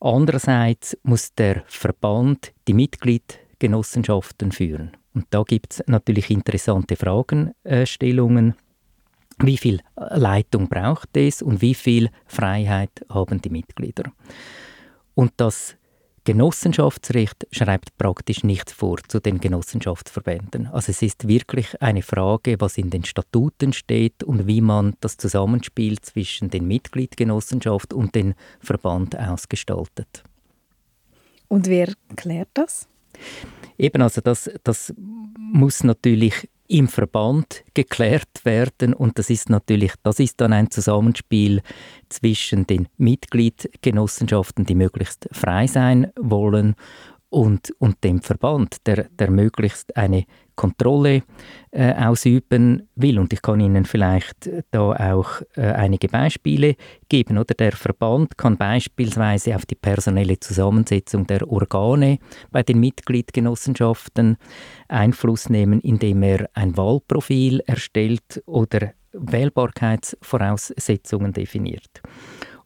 Andererseits 0.00 0.96
muss 1.02 1.34
der 1.34 1.62
Verband 1.66 2.52
die 2.68 2.74
Mitgliedgenossenschaften 2.74 4.52
führen. 4.52 4.96
Und 5.14 5.26
da 5.30 5.42
gibt 5.42 5.74
es 5.74 5.84
natürlich 5.86 6.30
interessante 6.30 6.96
Fragestellungen. 6.96 8.54
Wie 9.38 9.56
viel 9.56 9.80
Leitung 9.96 10.68
braucht 10.68 11.16
es 11.16 11.42
und 11.42 11.60
wie 11.60 11.74
viel 11.74 12.10
Freiheit 12.26 13.04
haben 13.08 13.40
die 13.40 13.50
Mitglieder? 13.50 14.12
Und 15.20 15.34
das 15.36 15.76
Genossenschaftsrecht 16.24 17.46
schreibt 17.52 17.98
praktisch 17.98 18.42
nichts 18.42 18.72
vor 18.72 18.96
zu 19.06 19.20
den 19.20 19.38
Genossenschaftsverbänden. 19.38 20.68
Also 20.68 20.92
es 20.92 21.02
ist 21.02 21.28
wirklich 21.28 21.82
eine 21.82 22.00
Frage, 22.00 22.58
was 22.58 22.78
in 22.78 22.88
den 22.88 23.04
Statuten 23.04 23.74
steht 23.74 24.24
und 24.24 24.46
wie 24.46 24.62
man 24.62 24.96
das 25.02 25.18
Zusammenspiel 25.18 26.00
zwischen 26.00 26.48
den 26.48 26.66
Mitgliedgenossenschaft 26.66 27.92
und 27.92 28.14
den 28.14 28.32
Verband 28.60 29.14
ausgestaltet. 29.14 30.22
Und 31.48 31.66
wer 31.66 31.92
klärt 32.16 32.48
das? 32.54 32.88
Eben, 33.80 34.02
also 34.02 34.20
das, 34.20 34.50
das 34.62 34.92
muss 34.98 35.84
natürlich 35.84 36.50
im 36.68 36.86
Verband 36.86 37.64
geklärt 37.72 38.44
werden 38.44 38.92
und 38.92 39.18
das 39.18 39.30
ist 39.30 39.48
natürlich, 39.48 39.94
das 40.02 40.20
ist 40.20 40.40
dann 40.40 40.52
ein 40.52 40.70
Zusammenspiel 40.70 41.62
zwischen 42.10 42.66
den 42.66 42.88
Mitgliedgenossenschaften, 42.98 44.66
die 44.66 44.74
möglichst 44.74 45.28
frei 45.32 45.66
sein 45.66 46.12
wollen 46.20 46.76
und, 47.30 47.72
und 47.78 48.04
dem 48.04 48.20
Verband, 48.20 48.86
der, 48.86 49.04
der 49.04 49.30
möglichst 49.30 49.96
eine 49.96 50.26
Kontrolle 50.56 51.22
äh, 51.70 51.94
ausüben 51.94 52.88
will. 52.96 53.18
Und 53.18 53.32
ich 53.32 53.40
kann 53.40 53.60
Ihnen 53.60 53.86
vielleicht 53.86 54.50
da 54.72 55.14
auch 55.14 55.40
äh, 55.56 55.62
einige 55.62 56.08
Beispiele 56.08 56.76
geben. 57.08 57.38
Oder 57.38 57.54
der 57.54 57.72
Verband 57.72 58.36
kann 58.36 58.58
beispielsweise 58.58 59.56
auf 59.56 59.64
die 59.64 59.76
personelle 59.76 60.38
Zusammensetzung 60.38 61.26
der 61.26 61.50
Organe 61.50 62.18
bei 62.50 62.62
den 62.62 62.78
Mitgliedgenossenschaften 62.80 64.36
Einfluss 64.88 65.48
nehmen, 65.48 65.80
indem 65.80 66.22
er 66.22 66.50
ein 66.52 66.76
Wahlprofil 66.76 67.60
erstellt 67.60 68.42
oder 68.44 68.92
Wählbarkeitsvoraussetzungen 69.12 71.32
definiert. 71.32 72.02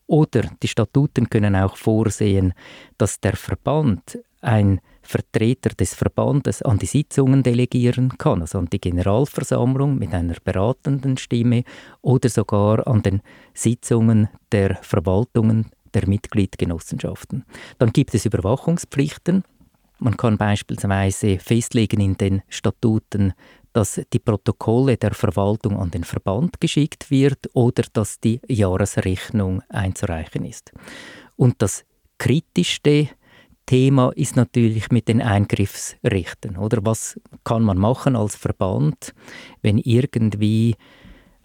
Oder 0.06 0.42
die 0.62 0.68
Statuten 0.68 1.30
können 1.30 1.56
auch 1.56 1.76
vorsehen, 1.76 2.52
dass 2.99 3.21
der 3.21 3.37
Verband 3.37 4.18
ein 4.45 4.81
Vertreter 5.03 5.71
des 5.71 5.95
Verbandes 5.95 6.63
an 6.63 6.79
die 6.79 6.87
Sitzungen 6.87 7.43
delegieren 7.43 8.17
kann, 8.17 8.41
also 8.41 8.59
an 8.59 8.67
die 8.67 8.81
Generalversammlung 8.81 9.99
mit 9.99 10.15
einer 10.15 10.37
beratenden 10.43 11.17
Stimme 11.17 11.65
oder 12.01 12.29
sogar 12.29 12.87
an 12.87 13.03
den 13.03 13.21
Sitzungen 13.53 14.29
der 14.51 14.77
Verwaltungen 14.83 15.71
der 15.93 16.09
Mitgliedgenossenschaften. 16.09 17.45
Dann 17.79 17.93
gibt 17.93 18.15
es 18.15 18.25
Überwachungspflichten. 18.27 19.45
Man 19.99 20.17
kann 20.17 20.39
beispielsweise 20.39 21.39
festlegen 21.39 22.01
in 22.01 22.17
den 22.17 22.43
Statuten, 22.49 23.35
dass 23.73 24.01
die 24.13 24.19
Protokolle 24.19 24.97
der 24.97 25.15
Verwaltung 25.15 25.79
an 25.79 25.91
den 25.91 26.05
Verband 26.05 26.61
geschickt 26.61 27.11
wird 27.11 27.51
oder 27.55 27.85
dass 27.93 28.21
die 28.21 28.41
Jahresrechnung 28.49 29.63
einzureichen 29.69 30.45
ist. 30.45 30.73
Und 31.37 31.61
das 31.61 31.85
kritischste 32.19 33.09
Thema 33.66 34.12
ist 34.14 34.37
natürlich 34.37 34.90
mit 34.90 35.09
den 35.09 35.23
Eingriffsrechten. 35.23 36.56
Oder 36.56 36.78
was 36.83 37.18
kann 37.44 37.62
man 37.62 37.78
machen 37.78 38.16
als 38.16 38.37
Verband, 38.37 39.14
wenn 39.62 39.78
irgendwie 39.78 40.76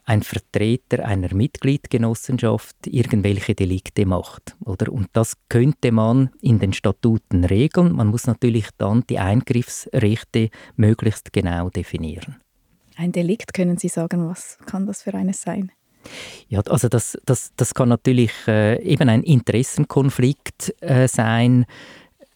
ein 0.09 0.23
Vertreter 0.23 1.05
einer 1.05 1.33
Mitgliedgenossenschaft 1.35 2.88
irgendwelche 2.88 3.53
Delikte 3.53 4.07
macht. 4.07 4.55
Oder? 4.65 4.91
Und 4.91 5.09
das 5.13 5.35
könnte 5.49 5.91
man 5.91 6.31
in 6.41 6.57
den 6.57 6.73
Statuten 6.73 7.43
regeln. 7.43 7.91
Man 7.91 8.07
muss 8.07 8.25
natürlich 8.25 8.69
dann 8.79 9.03
die 9.07 9.19
Eingriffsrechte 9.19 10.49
möglichst 10.75 11.31
genau 11.31 11.69
definieren. 11.69 12.38
Ein 12.95 13.11
Delikt, 13.11 13.53
können 13.53 13.77
Sie 13.77 13.88
sagen, 13.88 14.27
was 14.27 14.57
kann 14.65 14.88
das 14.88 15.03
für 15.03 15.13
eines 15.13 15.43
sein? 15.43 15.71
Ja, 16.47 16.61
also 16.61 16.89
das, 16.89 17.17
das, 17.25 17.51
das 17.55 17.74
kann 17.74 17.89
natürlich 17.89 18.31
äh, 18.48 18.81
eben 18.81 19.09
ein 19.09 19.22
Interessenkonflikt 19.22 20.74
äh, 20.81 21.07
sein, 21.07 21.65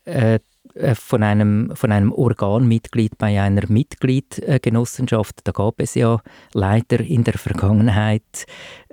äh, 0.06 0.40
äh, 0.76 0.96
von 0.96 1.22
einem, 1.22 1.72
von 1.76 1.92
einem 1.92 2.12
Organmitglied 2.12 3.18
bei 3.18 3.40
einer 3.40 3.68
Mitgliedgenossenschaft. 3.68 5.42
Da 5.44 5.52
gab 5.52 5.80
es 5.80 5.94
ja 5.94 6.20
leider 6.54 7.00
in 7.00 7.24
der 7.24 7.38
Vergangenheit 7.38 8.46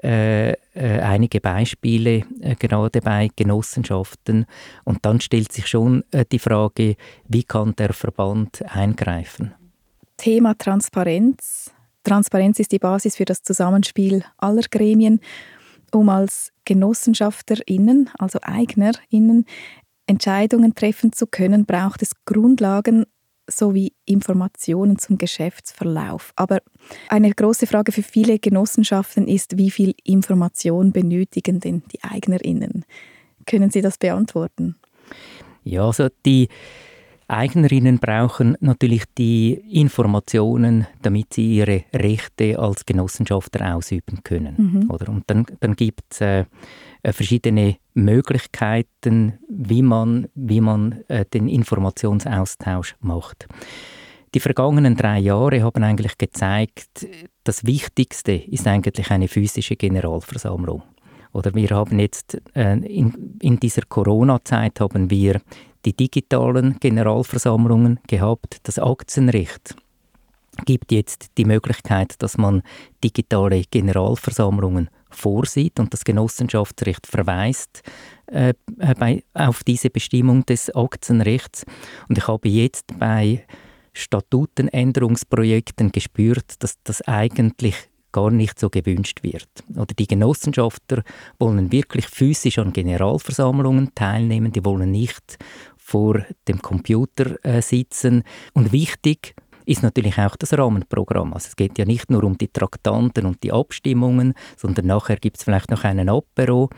äh, 0.02 0.50
äh, 0.50 0.56
einige 0.74 1.40
Beispiele, 1.40 2.24
äh, 2.40 2.54
gerade 2.58 3.00
bei 3.00 3.30
Genossenschaften. 3.34 4.46
Und 4.84 4.98
dann 5.06 5.20
stellt 5.20 5.52
sich 5.52 5.68
schon 5.68 6.04
die 6.32 6.38
Frage, 6.38 6.96
wie 7.28 7.44
kann 7.44 7.74
der 7.76 7.92
Verband 7.92 8.62
eingreifen? 8.68 9.54
Thema 10.16 10.54
Transparenz. 10.58 11.70
Transparenz 12.04 12.58
ist 12.58 12.72
die 12.72 12.78
Basis 12.78 13.16
für 13.16 13.24
das 13.24 13.42
Zusammenspiel 13.42 14.24
aller 14.38 14.64
Gremien 14.70 15.20
um 15.92 16.08
als 16.08 16.52
GenossenschaftlerInnen, 16.64 18.10
also 18.18 18.38
EignerInnen, 18.42 19.46
Entscheidungen 20.10 20.74
treffen 20.74 21.12
zu 21.12 21.26
können, 21.26 21.64
braucht 21.64 22.02
es 22.02 22.10
Grundlagen 22.24 23.06
sowie 23.46 23.92
Informationen 24.04 24.98
zum 24.98 25.18
Geschäftsverlauf. 25.18 26.32
Aber 26.36 26.60
eine 27.08 27.30
große 27.30 27.66
Frage 27.66 27.92
für 27.92 28.02
viele 28.02 28.38
Genossenschaften 28.38 29.26
ist, 29.28 29.56
wie 29.56 29.70
viel 29.70 29.94
Information 30.04 30.92
benötigen 30.92 31.60
denn 31.60 31.82
die 31.92 32.02
Eignerinnen? 32.02 32.84
Können 33.46 33.70
Sie 33.70 33.80
das 33.80 33.98
beantworten? 33.98 34.76
Ja, 35.64 35.86
also 35.86 36.08
die 36.26 36.48
Eignerinnen 37.30 38.00
brauchen 38.00 38.56
natürlich 38.60 39.04
die 39.16 39.52
Informationen, 39.52 40.86
damit 41.02 41.34
sie 41.34 41.58
ihre 41.58 41.84
Rechte 41.94 42.58
als 42.58 42.84
Genossenschafter 42.84 43.76
ausüben 43.76 44.24
können. 44.24 44.54
Mhm. 44.56 44.90
Oder? 44.90 45.08
Und 45.10 45.24
dann, 45.28 45.46
dann 45.60 45.76
gibt 45.76 46.02
es 46.10 46.20
äh, 46.20 46.44
verschiedene 47.04 47.76
Möglichkeiten, 47.94 49.38
wie 49.48 49.82
man, 49.82 50.28
wie 50.34 50.60
man 50.60 51.02
äh, 51.08 51.24
den 51.24 51.48
Informationsaustausch 51.48 52.96
macht. 53.00 53.46
Die 54.34 54.40
vergangenen 54.40 54.96
drei 54.96 55.18
Jahre 55.18 55.62
haben 55.62 55.82
eigentlich 55.82 56.16
gezeigt, 56.16 57.06
das 57.42 57.66
Wichtigste 57.66 58.32
ist 58.32 58.66
eigentlich 58.66 59.10
eine 59.10 59.28
physische 59.28 59.76
Generalversammlung. 59.76 60.82
Oder 61.32 61.54
wir 61.54 61.70
haben 61.70 61.98
jetzt 61.98 62.40
äh, 62.54 62.74
in, 62.78 63.38
in 63.40 63.58
dieser 63.58 63.82
Corona-Zeit 63.82 64.80
haben 64.80 65.10
wir 65.10 65.40
die 65.84 65.94
digitalen 65.94 66.78
Generalversammlungen 66.78 68.00
gehabt, 68.06 68.58
das 68.64 68.78
Aktienrecht 68.78 69.74
gibt 70.64 70.92
jetzt 70.92 71.30
die 71.38 71.44
Möglichkeit, 71.44 72.14
dass 72.22 72.38
man 72.38 72.62
digitale 73.02 73.62
Generalversammlungen 73.70 74.90
vorsieht 75.10 75.80
und 75.80 75.92
das 75.92 76.04
Genossenschaftsrecht 76.04 77.06
verweist 77.06 77.82
äh, 78.26 78.54
äh, 78.78 78.94
bei, 78.98 79.24
auf 79.34 79.64
diese 79.64 79.90
Bestimmung 79.90 80.46
des 80.46 80.74
Aktienrechts. 80.74 81.64
Und 82.08 82.18
ich 82.18 82.28
habe 82.28 82.48
jetzt 82.48 82.98
bei 82.98 83.44
Statutenänderungsprojekten 83.92 85.92
gespürt, 85.92 86.62
dass 86.62 86.76
das 86.84 87.02
eigentlich 87.02 87.90
gar 88.12 88.30
nicht 88.30 88.58
so 88.58 88.70
gewünscht 88.70 89.22
wird. 89.22 89.48
Oder 89.70 89.94
die 89.94 90.06
Genossenschafter 90.06 91.02
wollen 91.38 91.72
wirklich 91.72 92.06
physisch 92.06 92.58
an 92.58 92.72
Generalversammlungen 92.72 93.94
teilnehmen, 93.94 94.52
die 94.52 94.64
wollen 94.64 94.90
nicht 94.90 95.38
vor 95.76 96.24
dem 96.48 96.62
Computer 96.62 97.44
äh, 97.44 97.62
sitzen. 97.62 98.24
Und 98.52 98.72
wichtig, 98.72 99.34
ist 99.66 99.82
natürlich 99.82 100.18
auch 100.18 100.36
das 100.36 100.56
Rahmenprogramm. 100.56 101.34
Also 101.34 101.48
es 101.48 101.56
geht 101.56 101.78
ja 101.78 101.84
nicht 101.84 102.10
nur 102.10 102.24
um 102.24 102.36
die 102.36 102.48
Traktanten 102.48 103.26
und 103.26 103.42
die 103.42 103.52
Abstimmungen, 103.52 104.34
sondern 104.56 104.86
nachher 104.86 105.16
gibt 105.16 105.38
es 105.38 105.44
vielleicht 105.44 105.70
noch 105.70 105.84
einen 105.84 106.08
Apero 106.08 106.70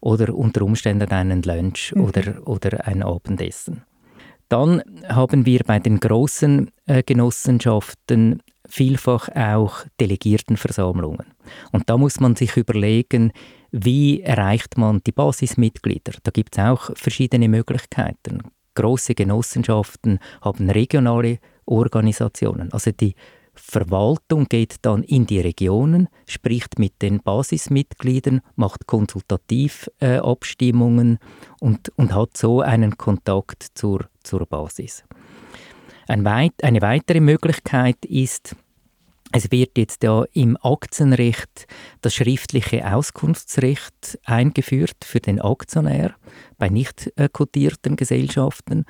oder 0.00 0.34
unter 0.34 0.62
Umständen 0.62 1.10
einen 1.10 1.42
Lunch 1.42 1.92
mhm. 1.94 2.04
oder, 2.04 2.46
oder 2.46 2.86
ein 2.86 3.02
Abendessen. 3.02 3.82
Dann 4.48 4.82
haben 5.08 5.46
wir 5.46 5.60
bei 5.64 5.78
den 5.78 6.00
großen 6.00 6.70
äh, 6.86 7.04
Genossenschaften 7.04 8.42
vielfach 8.68 9.28
auch 9.34 9.84
Delegiertenversammlungen. 10.00 11.26
Und 11.72 11.88
da 11.88 11.96
muss 11.96 12.20
man 12.20 12.36
sich 12.36 12.56
überlegen, 12.56 13.32
wie 13.70 14.22
erreicht 14.22 14.76
man 14.76 15.00
die 15.06 15.12
Basismitglieder? 15.12 16.14
Da 16.22 16.30
gibt 16.30 16.56
es 16.56 16.64
auch 16.64 16.90
verschiedene 16.96 17.48
Möglichkeiten. 17.48 18.42
Große 18.74 19.14
Genossenschaften 19.14 20.18
haben 20.40 20.70
regionale 20.70 21.38
Organisationen. 21.70 22.72
Also 22.72 22.90
die 22.92 23.14
Verwaltung 23.54 24.46
geht 24.48 24.76
dann 24.82 25.02
in 25.02 25.26
die 25.26 25.40
Regionen, 25.40 26.08
spricht 26.26 26.78
mit 26.78 27.02
den 27.02 27.20
Basismitgliedern, 27.20 28.40
macht 28.56 28.86
konsultativ 28.86 29.90
äh, 30.00 30.18
und, 31.60 31.92
und 31.96 32.14
hat 32.14 32.36
so 32.36 32.60
einen 32.60 32.96
Kontakt 32.96 33.66
zur, 33.74 34.06
zur 34.22 34.46
Basis. 34.46 35.04
Ein 36.08 36.24
weit, 36.24 36.64
eine 36.64 36.80
weitere 36.80 37.20
Möglichkeit 37.20 38.04
ist, 38.04 38.56
es 39.32 39.52
wird 39.52 39.78
jetzt 39.78 40.02
ja 40.02 40.24
im 40.32 40.56
Aktienrecht 40.60 41.68
das 42.00 42.14
schriftliche 42.14 42.92
Auskunftsrecht 42.92 44.18
eingeführt 44.24 45.04
für 45.04 45.20
den 45.20 45.40
Aktionär 45.40 46.16
bei 46.58 46.68
nicht 46.68 47.12
kotierten 47.32 47.94
Gesellschaften 47.94 48.86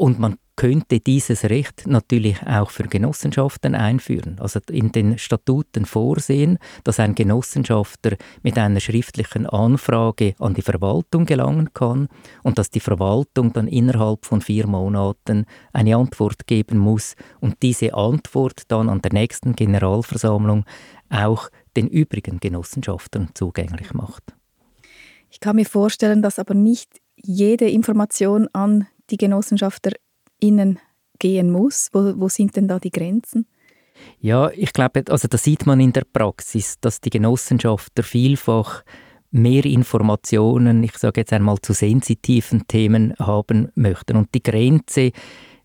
und 0.00 0.18
man 0.18 0.38
könnte 0.56 0.98
dieses 0.98 1.44
Recht 1.44 1.86
natürlich 1.86 2.42
auch 2.46 2.70
für 2.70 2.84
Genossenschaften 2.84 3.74
einführen. 3.74 4.38
Also 4.40 4.58
in 4.70 4.92
den 4.92 5.18
Statuten 5.18 5.84
vorsehen, 5.84 6.56
dass 6.84 7.00
ein 7.00 7.14
Genossenschafter 7.14 8.16
mit 8.42 8.56
einer 8.56 8.80
schriftlichen 8.80 9.46
Anfrage 9.46 10.34
an 10.38 10.54
die 10.54 10.62
Verwaltung 10.62 11.26
gelangen 11.26 11.74
kann 11.74 12.08
und 12.42 12.56
dass 12.56 12.70
die 12.70 12.80
Verwaltung 12.80 13.52
dann 13.52 13.68
innerhalb 13.68 14.24
von 14.24 14.40
vier 14.40 14.66
Monaten 14.66 15.44
eine 15.74 15.96
Antwort 15.96 16.46
geben 16.46 16.78
muss 16.78 17.14
und 17.40 17.56
diese 17.62 17.92
Antwort 17.92 18.62
dann 18.68 18.88
an 18.88 19.02
der 19.02 19.12
nächsten 19.12 19.54
Generalversammlung 19.54 20.64
auch 21.10 21.50
den 21.76 21.88
übrigen 21.88 22.40
Genossenschaftern 22.40 23.28
zugänglich 23.34 23.92
macht. 23.92 24.34
Ich 25.28 25.40
kann 25.40 25.56
mir 25.56 25.66
vorstellen, 25.66 26.22
dass 26.22 26.38
aber 26.38 26.54
nicht 26.54 27.02
jede 27.16 27.68
Information 27.68 28.48
an 28.54 28.86
die 29.10 29.16
Genossenschafter 29.16 29.92
innen 30.38 30.78
gehen 31.18 31.50
muss? 31.50 31.88
Wo, 31.92 32.14
wo 32.16 32.28
sind 32.28 32.56
denn 32.56 32.68
da 32.68 32.78
die 32.78 32.90
Grenzen? 32.90 33.46
Ja, 34.20 34.50
ich 34.50 34.72
glaube, 34.72 35.04
also 35.08 35.28
das 35.28 35.44
sieht 35.44 35.66
man 35.66 35.80
in 35.80 35.92
der 35.92 36.04
Praxis, 36.10 36.78
dass 36.80 37.00
die 37.00 37.10
Genossenschafter 37.10 38.02
vielfach 38.02 38.82
mehr 39.30 39.64
Informationen, 39.64 40.82
ich 40.82 40.96
sage 40.96 41.20
jetzt 41.20 41.32
einmal 41.32 41.58
zu 41.60 41.72
sensitiven 41.72 42.66
Themen 42.66 43.14
haben 43.18 43.70
möchten. 43.74 44.16
Und 44.16 44.34
die 44.34 44.42
Grenze 44.42 45.12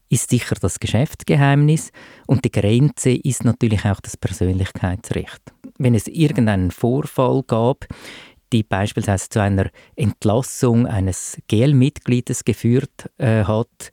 ist 0.09 0.29
sicher 0.29 0.55
das 0.61 0.79
Geschäftsgeheimnis 0.79 1.91
und 2.27 2.45
die 2.45 2.51
Grenze 2.51 3.11
ist 3.11 3.43
natürlich 3.43 3.85
auch 3.85 3.99
das 4.01 4.17
Persönlichkeitsrecht. 4.17 5.41
Wenn 5.77 5.95
es 5.95 6.07
irgendeinen 6.07 6.71
Vorfall 6.71 7.41
gab, 7.47 7.87
die 8.53 8.63
beispielsweise 8.63 9.29
zu 9.29 9.41
einer 9.41 9.69
Entlassung 9.95 10.87
eines 10.87 11.37
GL-Mitgliedes 11.47 12.45
geführt 12.45 13.09
äh, 13.17 13.43
hat, 13.43 13.91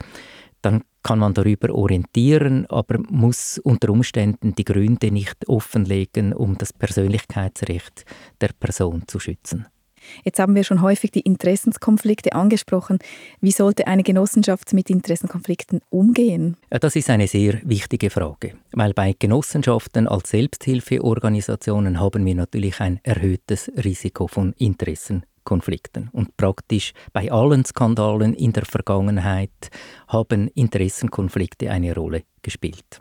dann 0.60 0.84
kann 1.02 1.18
man 1.18 1.34
darüber 1.34 1.74
orientieren, 1.74 2.66
aber 2.66 2.98
muss 3.10 3.58
unter 3.58 3.90
Umständen 3.90 4.54
die 4.54 4.64
Gründe 4.64 5.10
nicht 5.10 5.48
offenlegen, 5.48 6.32
um 6.32 6.56
das 6.56 6.72
Persönlichkeitsrecht 6.72 8.04
der 8.40 8.50
Person 8.58 9.02
zu 9.08 9.18
schützen. 9.18 9.66
Jetzt 10.24 10.38
haben 10.38 10.54
wir 10.54 10.64
schon 10.64 10.82
häufig 10.82 11.10
die 11.10 11.20
Interessenskonflikte 11.20 12.32
angesprochen. 12.32 12.98
Wie 13.40 13.52
sollte 13.52 13.86
eine 13.86 14.02
Genossenschaft 14.02 14.72
mit 14.72 14.90
Interessenkonflikten 14.90 15.80
umgehen? 15.90 16.56
Das 16.70 16.96
ist 16.96 17.10
eine 17.10 17.28
sehr 17.28 17.60
wichtige 17.64 18.10
Frage, 18.10 18.54
weil 18.72 18.94
bei 18.94 19.14
Genossenschaften 19.18 20.08
als 20.08 20.30
Selbsthilfeorganisationen 20.30 22.00
haben 22.00 22.24
wir 22.24 22.34
natürlich 22.34 22.80
ein 22.80 23.00
erhöhtes 23.02 23.70
Risiko 23.76 24.26
von 24.26 24.52
Interessenkonflikten. 24.58 25.32
Konflikten. 25.44 26.08
Und 26.12 26.36
praktisch 26.36 26.92
bei 27.12 27.30
allen 27.30 27.64
Skandalen 27.64 28.34
in 28.34 28.52
der 28.52 28.64
Vergangenheit 28.64 29.70
haben 30.08 30.48
Interessenkonflikte 30.48 31.70
eine 31.70 31.94
Rolle 31.94 32.22
gespielt. 32.42 33.00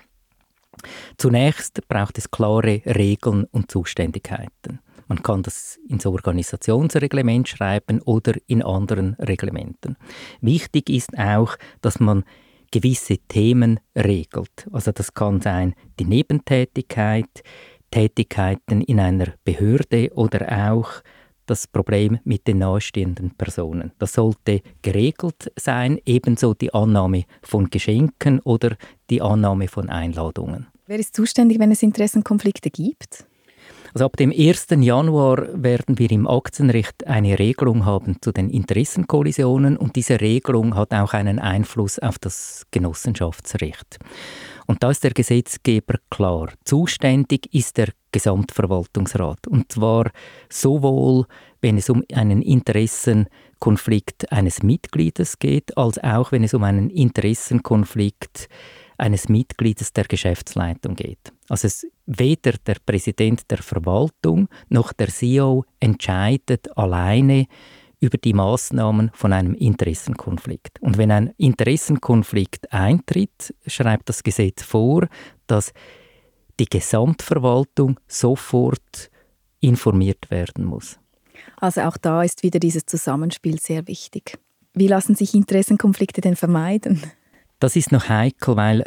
Zunächst 1.18 1.88
braucht 1.88 2.18
es 2.18 2.32
klare 2.32 2.82
Regeln 2.86 3.46
und 3.52 3.70
Zuständigkeiten. 3.70 4.80
Man 5.12 5.24
kann 5.24 5.44
das 5.44 5.78
ins 5.90 6.06
Organisationsreglement 6.06 7.50
schreiben 7.50 8.02
oder 8.04 8.32
in 8.48 8.64
anderen 8.64 9.16
Reglementen. 9.16 9.98
Wichtig 10.40 10.90
ist 10.90 11.20
auch, 11.20 11.58
dass 11.82 12.00
man 12.00 12.24
gewisse 12.72 13.18
Themen 13.18 13.82
regelt. 13.94 14.70
Also 14.72 14.94
das 14.94 15.14
kann 15.14 15.42
sein 15.42 15.76
die 16.00 16.06
Nebentätigkeit, 16.06 17.44
Tätigkeiten 17.92 18.80
in 18.80 19.02
einer 19.02 19.34
Behörde 19.44 20.14
oder 20.16 20.70
auch 20.72 20.90
das 21.46 21.68
Problem 21.68 22.20
mit 22.24 22.48
den 22.48 22.60
nahestehenden 22.60 23.32
Personen. 23.32 23.92
Das 24.00 24.14
sollte 24.14 24.62
geregelt 24.82 25.52
sein, 25.60 26.00
ebenso 26.06 26.54
die 26.54 26.74
Annahme 26.74 27.26
von 27.42 27.70
Geschenken 27.70 28.40
oder 28.46 28.78
die 29.10 29.22
Annahme 29.22 29.68
von 29.68 29.90
Einladungen. 29.90 30.68
Wer 30.88 31.00
ist 31.00 31.18
zuständig, 31.18 31.60
wenn 31.60 31.72
es 31.72 31.84
Interessenkonflikte 31.84 32.70
gibt? 32.70 33.26
Also 33.94 34.06
ab 34.06 34.16
dem 34.16 34.32
1. 34.32 34.68
Januar 34.80 35.48
werden 35.54 35.98
wir 36.00 36.12
im 36.12 36.28
Aktienrecht 36.28 37.08
eine 37.08 37.38
Regelung 37.38 37.86
haben 37.86 38.18
zu 38.22 38.32
den 38.32 38.50
Interessenkollisionen 38.50 39.76
und 39.76 39.96
diese 39.98 40.22
Regelung 40.22 40.76
hat 40.76 40.94
auch 40.94 41.14
einen 41.14 41.40
Einfluss 41.40 42.00
auf 42.00 42.18
das 42.18 42.64
Genossenschaftsrecht. 42.72 44.00
Und 44.66 44.84
da 44.84 44.92
ist 44.92 45.04
der 45.04 45.12
Gesetzgeber 45.12 45.96
klar. 46.10 46.50
Zuständig 46.64 47.54
ist 47.54 47.78
der 47.78 47.90
Gesamtverwaltungsrat. 48.14 49.48
Und 49.48 49.70
zwar 49.72 50.12
sowohl, 50.50 51.26
wenn 51.60 51.78
es 51.78 51.90
um 51.90 52.04
einen 52.14 52.42
Interessenkonflikt 52.42 54.32
eines 54.32 54.64
Mitgliedes 54.64 55.40
geht, 55.40 55.78
als 55.78 56.02
auch, 56.02 56.32
wenn 56.32 56.46
es 56.46 56.54
um 56.54 56.64
einen 56.64 56.90
Interessenkonflikt 56.90 58.48
eines 59.02 59.30
Mitgliedes 59.30 59.94
der 59.94 60.06
Geschäftsleitung 60.06 60.96
geht. 60.96 61.34
Also 61.50 61.68
es, 61.68 61.88
weder 62.06 62.54
der 62.66 62.78
Präsident 62.86 63.50
der 63.50 63.58
Verwaltung 63.58 64.48
noch 64.70 64.94
der 64.94 65.08
CEO 65.08 65.66
entscheidet 65.80 66.78
alleine 66.78 67.48
über 68.00 68.18
die 68.18 68.34
Maßnahmen 68.34 69.12
von 69.14 69.34
einem 69.34 69.56
Interessenkonflikt. 69.56 70.82
Und 70.82 70.98
wenn 70.98 71.12
ein 71.12 71.34
Interessenkonflikt 71.38 72.72
eintritt, 72.72 73.56
schreibt 73.66 74.10
das 74.10 74.24
Gesetz 74.24 74.64
vor, 74.64 75.08
dass 75.48 75.74
die 76.60 76.66
Gesamtverwaltung 76.66 78.00
sofort 78.08 79.10
informiert 79.62 80.30
werden 80.30 80.64
muss. 80.64 81.00
Also 81.58 81.82
auch 81.82 81.98
da 81.98 82.22
ist 82.22 82.44
wieder 82.44 82.60
dieses 82.60 82.86
Zusammenspiel 82.86 83.60
sehr 83.60 83.88
wichtig. 83.88 84.38
Wie 84.74 84.88
lassen 84.88 85.16
sich 85.16 85.34
Interessenkonflikte 85.34 86.22
denn 86.22 86.36
vermeiden? 86.36 87.02
Das 87.62 87.76
ist 87.76 87.92
noch 87.92 88.10
heikel, 88.10 88.56
weil 88.56 88.84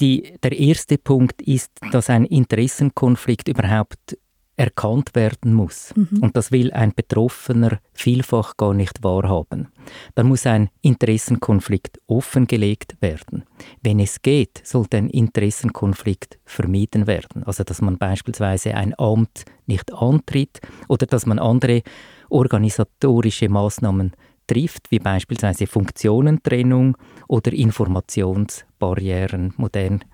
die, 0.00 0.32
der 0.42 0.58
erste 0.58 0.96
Punkt 0.96 1.42
ist, 1.42 1.70
dass 1.92 2.08
ein 2.08 2.24
Interessenkonflikt 2.24 3.46
überhaupt 3.46 4.16
erkannt 4.56 5.14
werden 5.14 5.52
muss. 5.52 5.92
Mhm. 5.94 6.22
Und 6.22 6.34
das 6.36 6.50
will 6.50 6.72
ein 6.72 6.94
Betroffener 6.94 7.78
vielfach 7.92 8.56
gar 8.56 8.72
nicht 8.72 9.02
wahrhaben. 9.02 9.68
Dann 10.14 10.28
muss 10.28 10.46
ein 10.46 10.70
Interessenkonflikt 10.80 12.00
offengelegt 12.06 12.96
werden. 13.00 13.44
Wenn 13.82 14.00
es 14.00 14.22
geht, 14.22 14.62
sollte 14.64 14.96
ein 14.96 15.10
Interessenkonflikt 15.10 16.38
vermieden 16.46 17.06
werden. 17.06 17.44
Also 17.44 17.64
dass 17.64 17.82
man 17.82 17.98
beispielsweise 17.98 18.74
ein 18.74 18.98
Amt 18.98 19.44
nicht 19.66 19.92
antritt 19.92 20.60
oder 20.88 21.04
dass 21.04 21.26
man 21.26 21.38
andere 21.38 21.82
organisatorische 22.30 23.50
Maßnahmen 23.50 24.12
trifft, 24.50 24.90
wie 24.90 24.98
beispielsweise 24.98 25.66
Funktionentrennung 25.66 26.96
oder 27.28 27.52
Informationsbarrieren, 27.52 29.54
modern 29.56 30.04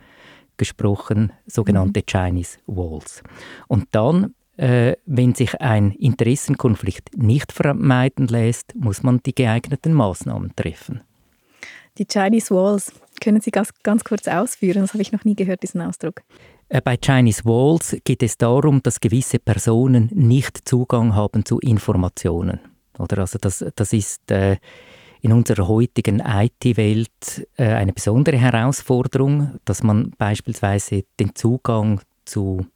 gesprochen, 0.56 1.32
sogenannte 1.46 2.00
mhm. 2.00 2.04
Chinese 2.06 2.58
Walls. 2.66 3.22
Und 3.68 3.88
dann, 3.92 4.34
äh, 4.56 4.94
wenn 5.06 5.34
sich 5.34 5.60
ein 5.60 5.92
Interessenkonflikt 5.92 7.16
nicht 7.16 7.52
vermeiden 7.52 8.28
lässt, 8.28 8.74
muss 8.74 9.02
man 9.02 9.20
die 9.24 9.34
geeigneten 9.34 9.92
Maßnahmen 9.92 10.54
treffen. 10.56 11.02
Die 11.98 12.06
Chinese 12.06 12.54
Walls, 12.54 12.92
können 13.22 13.40
Sie 13.40 13.50
ganz, 13.50 13.70
ganz 13.82 14.04
kurz 14.04 14.28
ausführen? 14.28 14.82
Das 14.82 14.92
habe 14.92 15.00
ich 15.00 15.12
noch 15.12 15.24
nie 15.24 15.34
gehört, 15.34 15.62
diesen 15.62 15.80
Ausdruck. 15.80 16.22
Äh, 16.68 16.82
bei 16.82 16.98
Chinese 17.02 17.44
Walls 17.44 17.96
geht 18.04 18.22
es 18.22 18.36
darum, 18.36 18.82
dass 18.82 19.00
gewisse 19.00 19.38
Personen 19.38 20.10
nicht 20.12 20.68
Zugang 20.68 21.14
haben 21.14 21.46
zu 21.46 21.58
Informationen. 21.60 22.60
Oder? 22.98 23.18
Also 23.18 23.38
das, 23.38 23.64
das 23.74 23.92
ist 23.92 24.30
äh, 24.30 24.56
in 25.20 25.32
unserer 25.32 25.68
heutigen 25.68 26.20
IT-Welt 26.20 27.46
äh, 27.56 27.64
eine 27.64 27.92
besondere 27.92 28.36
Herausforderung, 28.36 29.58
dass 29.64 29.82
man 29.82 30.12
beispielsweise 30.18 31.04
den 31.18 31.34
Zugang 31.34 32.00
zu 32.24 32.66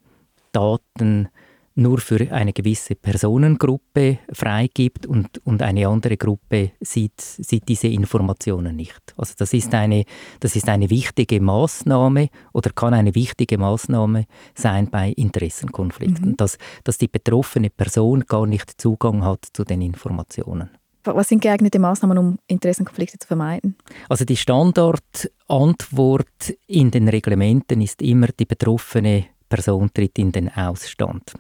Daten 0.52 1.28
nur 1.74 1.98
für 1.98 2.32
eine 2.32 2.52
gewisse 2.52 2.94
Personengruppe 2.94 4.18
freigibt 4.32 5.06
und, 5.06 5.44
und 5.44 5.62
eine 5.62 5.88
andere 5.88 6.16
Gruppe 6.16 6.72
sieht, 6.80 7.20
sieht 7.20 7.68
diese 7.68 7.88
Informationen 7.88 8.76
nicht. 8.76 9.00
Also 9.16 9.34
das 9.38 9.52
ist 9.52 9.74
eine, 9.74 10.04
das 10.40 10.56
ist 10.56 10.68
eine 10.68 10.90
wichtige 10.90 11.40
Maßnahme 11.40 12.28
oder 12.52 12.70
kann 12.70 12.94
eine 12.94 13.14
wichtige 13.14 13.58
Maßnahme 13.58 14.26
sein 14.54 14.90
bei 14.90 15.10
Interessenkonflikten, 15.10 16.30
mhm. 16.30 16.36
dass, 16.36 16.58
dass 16.84 16.98
die 16.98 17.08
betroffene 17.08 17.70
Person 17.70 18.24
gar 18.26 18.46
nicht 18.46 18.80
Zugang 18.80 19.24
hat 19.24 19.46
zu 19.52 19.64
den 19.64 19.82
Informationen. 19.82 20.70
Was 21.04 21.28
sind 21.28 21.40
geeignete 21.40 21.78
Maßnahmen, 21.78 22.18
um 22.18 22.38
Interessenkonflikte 22.46 23.18
zu 23.18 23.26
vermeiden? 23.26 23.76
Also 24.10 24.26
die 24.26 24.36
Standardantwort 24.36 26.54
in 26.66 26.90
den 26.90 27.08
Reglementen 27.08 27.80
ist 27.80 28.02
immer, 28.02 28.26
die 28.38 28.44
betroffene 28.44 29.24
Person 29.50 29.90
tritt 29.92 30.18
in 30.18 30.32
den 30.32 30.48
Ausstand. 30.48 31.34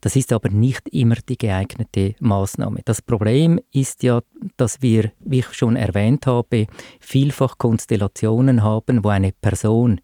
Das 0.00 0.14
ist 0.14 0.32
aber 0.32 0.50
nicht 0.50 0.88
immer 0.90 1.16
die 1.28 1.38
geeignete 1.38 2.14
Maßnahme. 2.20 2.82
Das 2.84 3.02
Problem 3.02 3.58
ist 3.72 4.04
ja, 4.04 4.20
dass 4.56 4.80
wir, 4.82 5.10
wie 5.18 5.40
ich 5.40 5.52
schon 5.54 5.74
erwähnt 5.74 6.26
habe, 6.26 6.66
vielfach 7.00 7.58
Konstellationen 7.58 8.62
haben, 8.62 9.02
wo 9.02 9.08
eine 9.08 9.32
Person 9.32 10.00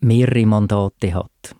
mehrere 0.00 0.46
Mandate 0.46 1.14
hat. 1.14 1.56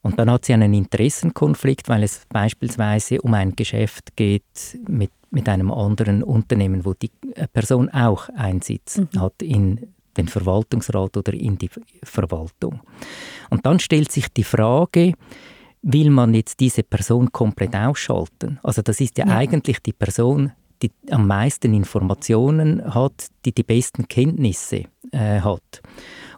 Und 0.00 0.18
dann 0.18 0.30
hat 0.30 0.46
sie 0.46 0.54
einen 0.54 0.74
Interessenkonflikt, 0.74 1.88
weil 1.88 2.02
es 2.02 2.22
beispielsweise 2.28 3.20
um 3.22 3.34
ein 3.34 3.54
Geschäft 3.54 4.16
geht 4.16 4.80
mit, 4.88 5.12
mit 5.30 5.48
einem 5.48 5.70
anderen 5.70 6.24
Unternehmen, 6.24 6.84
wo 6.84 6.94
die 6.94 7.12
Person 7.52 7.88
auch 7.90 8.28
Einsitz 8.30 8.98
mhm. 8.98 9.20
hat 9.20 9.40
in 9.42 9.94
den 10.16 10.28
Verwaltungsrat 10.28 11.16
oder 11.16 11.32
in 11.32 11.58
die 11.58 11.70
Verwaltung. 12.02 12.80
Und 13.50 13.64
dann 13.66 13.78
stellt 13.78 14.12
sich 14.12 14.28
die 14.28 14.44
Frage, 14.44 15.14
will 15.82 16.10
man 16.10 16.34
jetzt 16.34 16.60
diese 16.60 16.82
Person 16.82 17.32
komplett 17.32 17.74
ausschalten? 17.74 18.58
Also 18.62 18.82
das 18.82 19.00
ist 19.00 19.18
ja, 19.18 19.26
ja. 19.26 19.36
eigentlich 19.36 19.80
die 19.80 19.92
Person, 19.92 20.52
die 20.82 20.92
am 21.10 21.26
meisten 21.26 21.72
Informationen 21.74 22.94
hat, 22.94 23.28
die 23.44 23.52
die 23.52 23.62
besten 23.62 24.08
Kenntnisse 24.08 24.84
äh, 25.12 25.40
hat. 25.40 25.82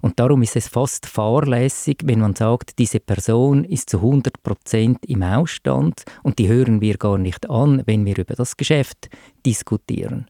Und 0.02 0.20
darum 0.20 0.42
ist 0.42 0.54
es 0.56 0.68
fast 0.68 1.06
fahrlässig, 1.06 2.02
wenn 2.04 2.20
man 2.20 2.34
sagt, 2.36 2.78
diese 2.78 3.00
Person 3.00 3.64
ist 3.64 3.88
zu 3.88 3.98
100 3.98 4.42
Prozent 4.42 4.98
im 5.06 5.22
Ausstand 5.22 6.04
und 6.22 6.38
die 6.38 6.48
hören 6.48 6.80
wir 6.82 6.98
gar 6.98 7.16
nicht 7.16 7.48
an, 7.48 7.82
wenn 7.86 8.04
wir 8.04 8.18
über 8.18 8.34
das 8.34 8.56
Geschäft 8.56 9.08
diskutieren. 9.46 10.26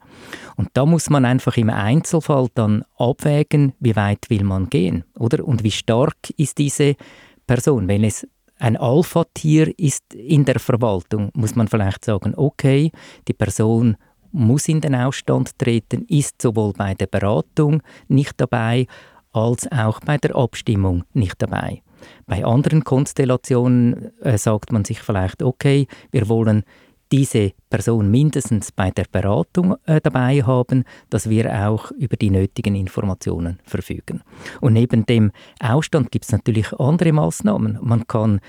Und 0.57 0.68
da 0.74 0.87
muss 0.87 1.11
man 1.11 1.24
einfach 1.24 1.57
im 1.57 1.70
Einzelfall 1.70 2.48
dann 2.55 2.85
abwägen, 2.96 3.72
wie 3.81 3.96
weit 3.96 4.31
will 4.31 4.44
man 4.44 4.70
gehen, 4.70 5.05
oder? 5.18 5.44
Und 5.44 5.64
wie 5.64 5.72
stark 5.72 6.31
ist 6.37 6.59
diese 6.59 6.94
Person. 7.46 7.88
Wenn 7.88 8.05
es 8.05 8.27
ein 8.64 8.79
Alpha-Tier 8.79 9.79
ist 9.79 10.14
in 10.14 10.46
der 10.46 10.59
Verwaltung, 10.59 11.31
muss 11.35 11.55
man 11.55 11.68
vielleicht 11.68 12.03
sagen, 12.03 12.33
okay, 12.35 12.92
die 13.29 13.35
Person 13.35 13.98
muss 14.33 14.68
in 14.68 14.81
den 14.81 14.94
Ausstand 14.94 15.59
treten, 15.59 16.07
ist 16.09 16.40
sowohl 16.40 16.72
bei 16.72 16.94
der 16.94 17.07
Beratung 17.07 17.83
nicht 18.09 18.40
dabei, 18.40 18.87
als 19.33 19.70
auch 19.70 20.00
bei 20.00 20.16
der 20.16 20.35
Abstimmung 20.35 21.05
nicht 21.12 21.42
dabei. 21.42 21.83
Bei 22.24 22.42
anderen 22.42 22.85
Konstellationen 22.85 24.18
äh, 24.22 24.38
sagt 24.38 24.72
man 24.72 24.87
sich 24.87 25.00
vielleicht, 25.00 25.42
okay, 25.42 25.87
wir 26.11 26.27
wollen 26.31 26.64
diese 27.12 27.53
Person 27.71 28.11
mindestens 28.11 28.73
bei 28.73 28.90
der 28.90 29.07
Beratung 29.11 29.77
äh, 29.87 30.01
dabei 30.01 30.43
haben, 30.43 30.85
dass 31.11 31.29
wir 31.29 31.69
auch 31.69 31.90
über 31.93 32.17
die 32.17 32.31
nötigen 32.31 32.75
Informationen 32.75 33.61
verfügen. 33.64 34.23
Und 34.61 34.73
neben 34.73 35.07
dem 35.07 35.33
Ausstand 35.61 36.11
gibt 36.11 36.25
es 36.25 36.33
natürlich 36.33 36.73
andere 36.73 37.12
Maßnahmen. 37.12 37.79
Man 37.83 38.07
kann 38.07 38.40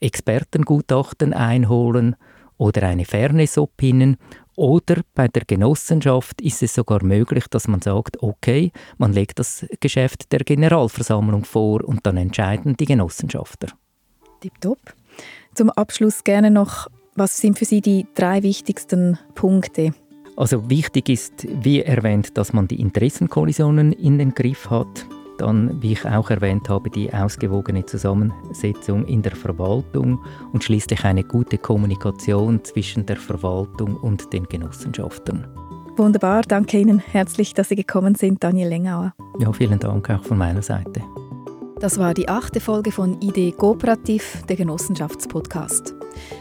Expertengutachten 0.00 1.32
einholen 1.32 2.16
oder 2.58 2.82
eine 2.84 3.04
Fairness 3.04 3.58
opinion 3.58 4.16
oder 4.56 5.02
bei 5.14 5.28
der 5.28 5.44
Genossenschaft 5.44 6.40
ist 6.40 6.62
es 6.62 6.74
sogar 6.74 7.04
möglich, 7.04 7.44
dass 7.48 7.68
man 7.68 7.82
sagt, 7.82 8.22
okay, 8.22 8.72
man 8.96 9.12
legt 9.12 9.38
das 9.38 9.66
Geschäft 9.80 10.32
der 10.32 10.40
Generalversammlung 10.40 11.44
vor 11.44 11.84
und 11.84 12.06
dann 12.06 12.16
entscheiden 12.16 12.76
die 12.76 12.86
Genossenschafter. 12.86 13.68
Tipptopp. 14.40 14.78
Zum 15.54 15.70
Abschluss 15.70 16.24
gerne 16.24 16.50
noch, 16.50 16.88
was 17.16 17.36
sind 17.36 17.58
für 17.58 17.64
Sie 17.64 17.80
die 17.80 18.06
drei 18.14 18.42
wichtigsten 18.42 19.18
Punkte? 19.34 19.92
Also 20.36 20.68
wichtig 20.68 21.08
ist, 21.08 21.46
wie 21.62 21.82
erwähnt, 21.82 22.36
dass 22.36 22.52
man 22.52 22.68
die 22.68 22.80
Interessenkollisionen 22.80 23.92
in 23.92 24.18
den 24.18 24.34
Griff 24.34 24.68
hat. 24.68 25.06
Dann, 25.38 25.82
wie 25.82 25.92
ich 25.92 26.04
auch 26.06 26.30
erwähnt 26.30 26.68
habe, 26.68 26.88
die 26.88 27.12
ausgewogene 27.12 27.84
Zusammensetzung 27.84 29.04
in 29.06 29.22
der 29.22 29.36
Verwaltung 29.36 30.18
und 30.52 30.64
schließlich 30.64 31.04
eine 31.04 31.24
gute 31.24 31.58
Kommunikation 31.58 32.64
zwischen 32.64 33.04
der 33.04 33.16
Verwaltung 33.16 33.96
und 33.96 34.32
den 34.32 34.44
Genossenschaften. 34.44 35.46
Wunderbar, 35.96 36.42
danke 36.42 36.78
Ihnen 36.78 36.98
herzlich, 36.98 37.54
dass 37.54 37.70
Sie 37.70 37.76
gekommen 37.76 38.14
sind, 38.14 38.44
Daniel 38.44 38.68
Lengauer. 38.68 39.14
Ja, 39.38 39.52
vielen 39.52 39.78
Dank 39.78 40.08
auch 40.10 40.22
von 40.22 40.38
meiner 40.38 40.62
Seite. 40.62 41.02
Das 41.80 41.98
war 41.98 42.14
die 42.14 42.28
achte 42.28 42.60
Folge 42.60 42.90
von 42.90 43.20
Idee 43.20 43.52
Kooperativ, 43.52 44.42
der 44.48 44.56
Genossenschaftspodcast, 44.56 45.94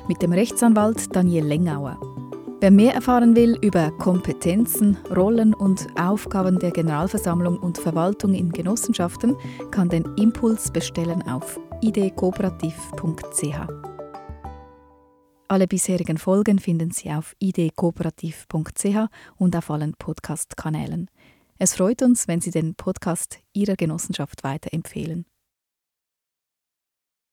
mit 0.08 0.22
dem 0.22 0.32
Rechtsanwalt 0.32 1.16
Daniel 1.16 1.46
Lengauer. 1.46 2.00
Wer 2.62 2.72
mehr 2.72 2.94
erfahren 2.96 3.36
will 3.36 3.58
über 3.62 3.92
Kompetenzen, 3.92 4.98
Rollen 5.16 5.54
und 5.54 5.88
Aufgaben 6.00 6.58
der 6.58 6.72
Generalversammlung 6.72 7.60
und 7.60 7.78
Verwaltung 7.78 8.34
in 8.34 8.52
Genossenschaften, 8.52 9.36
kann 9.72 9.90
den 9.90 10.06
Impuls 10.16 10.72
bestellen 10.72 11.22
auf 11.28 11.60
idkooperativ.ch. 11.82 13.56
Alle 15.48 15.68
bisherigen 15.68 16.18
Folgen 16.18 16.58
finden 16.58 16.92
Sie 16.92 17.12
auf 17.12 17.36
idkooperativ.ch 17.40 19.10
und 19.38 19.56
auf 19.56 19.70
allen 19.70 19.94
Podcast-Kanälen. 19.94 21.12
Es 21.60 21.76
freut 21.76 22.02
uns, 22.02 22.28
wenn 22.28 22.42
Sie 22.42 22.52
den 22.52 22.74
Podcast 22.76 23.40
Ihrer 23.54 23.76
Genossenschaft 23.76 24.44
weiterempfehlen. 24.44 25.26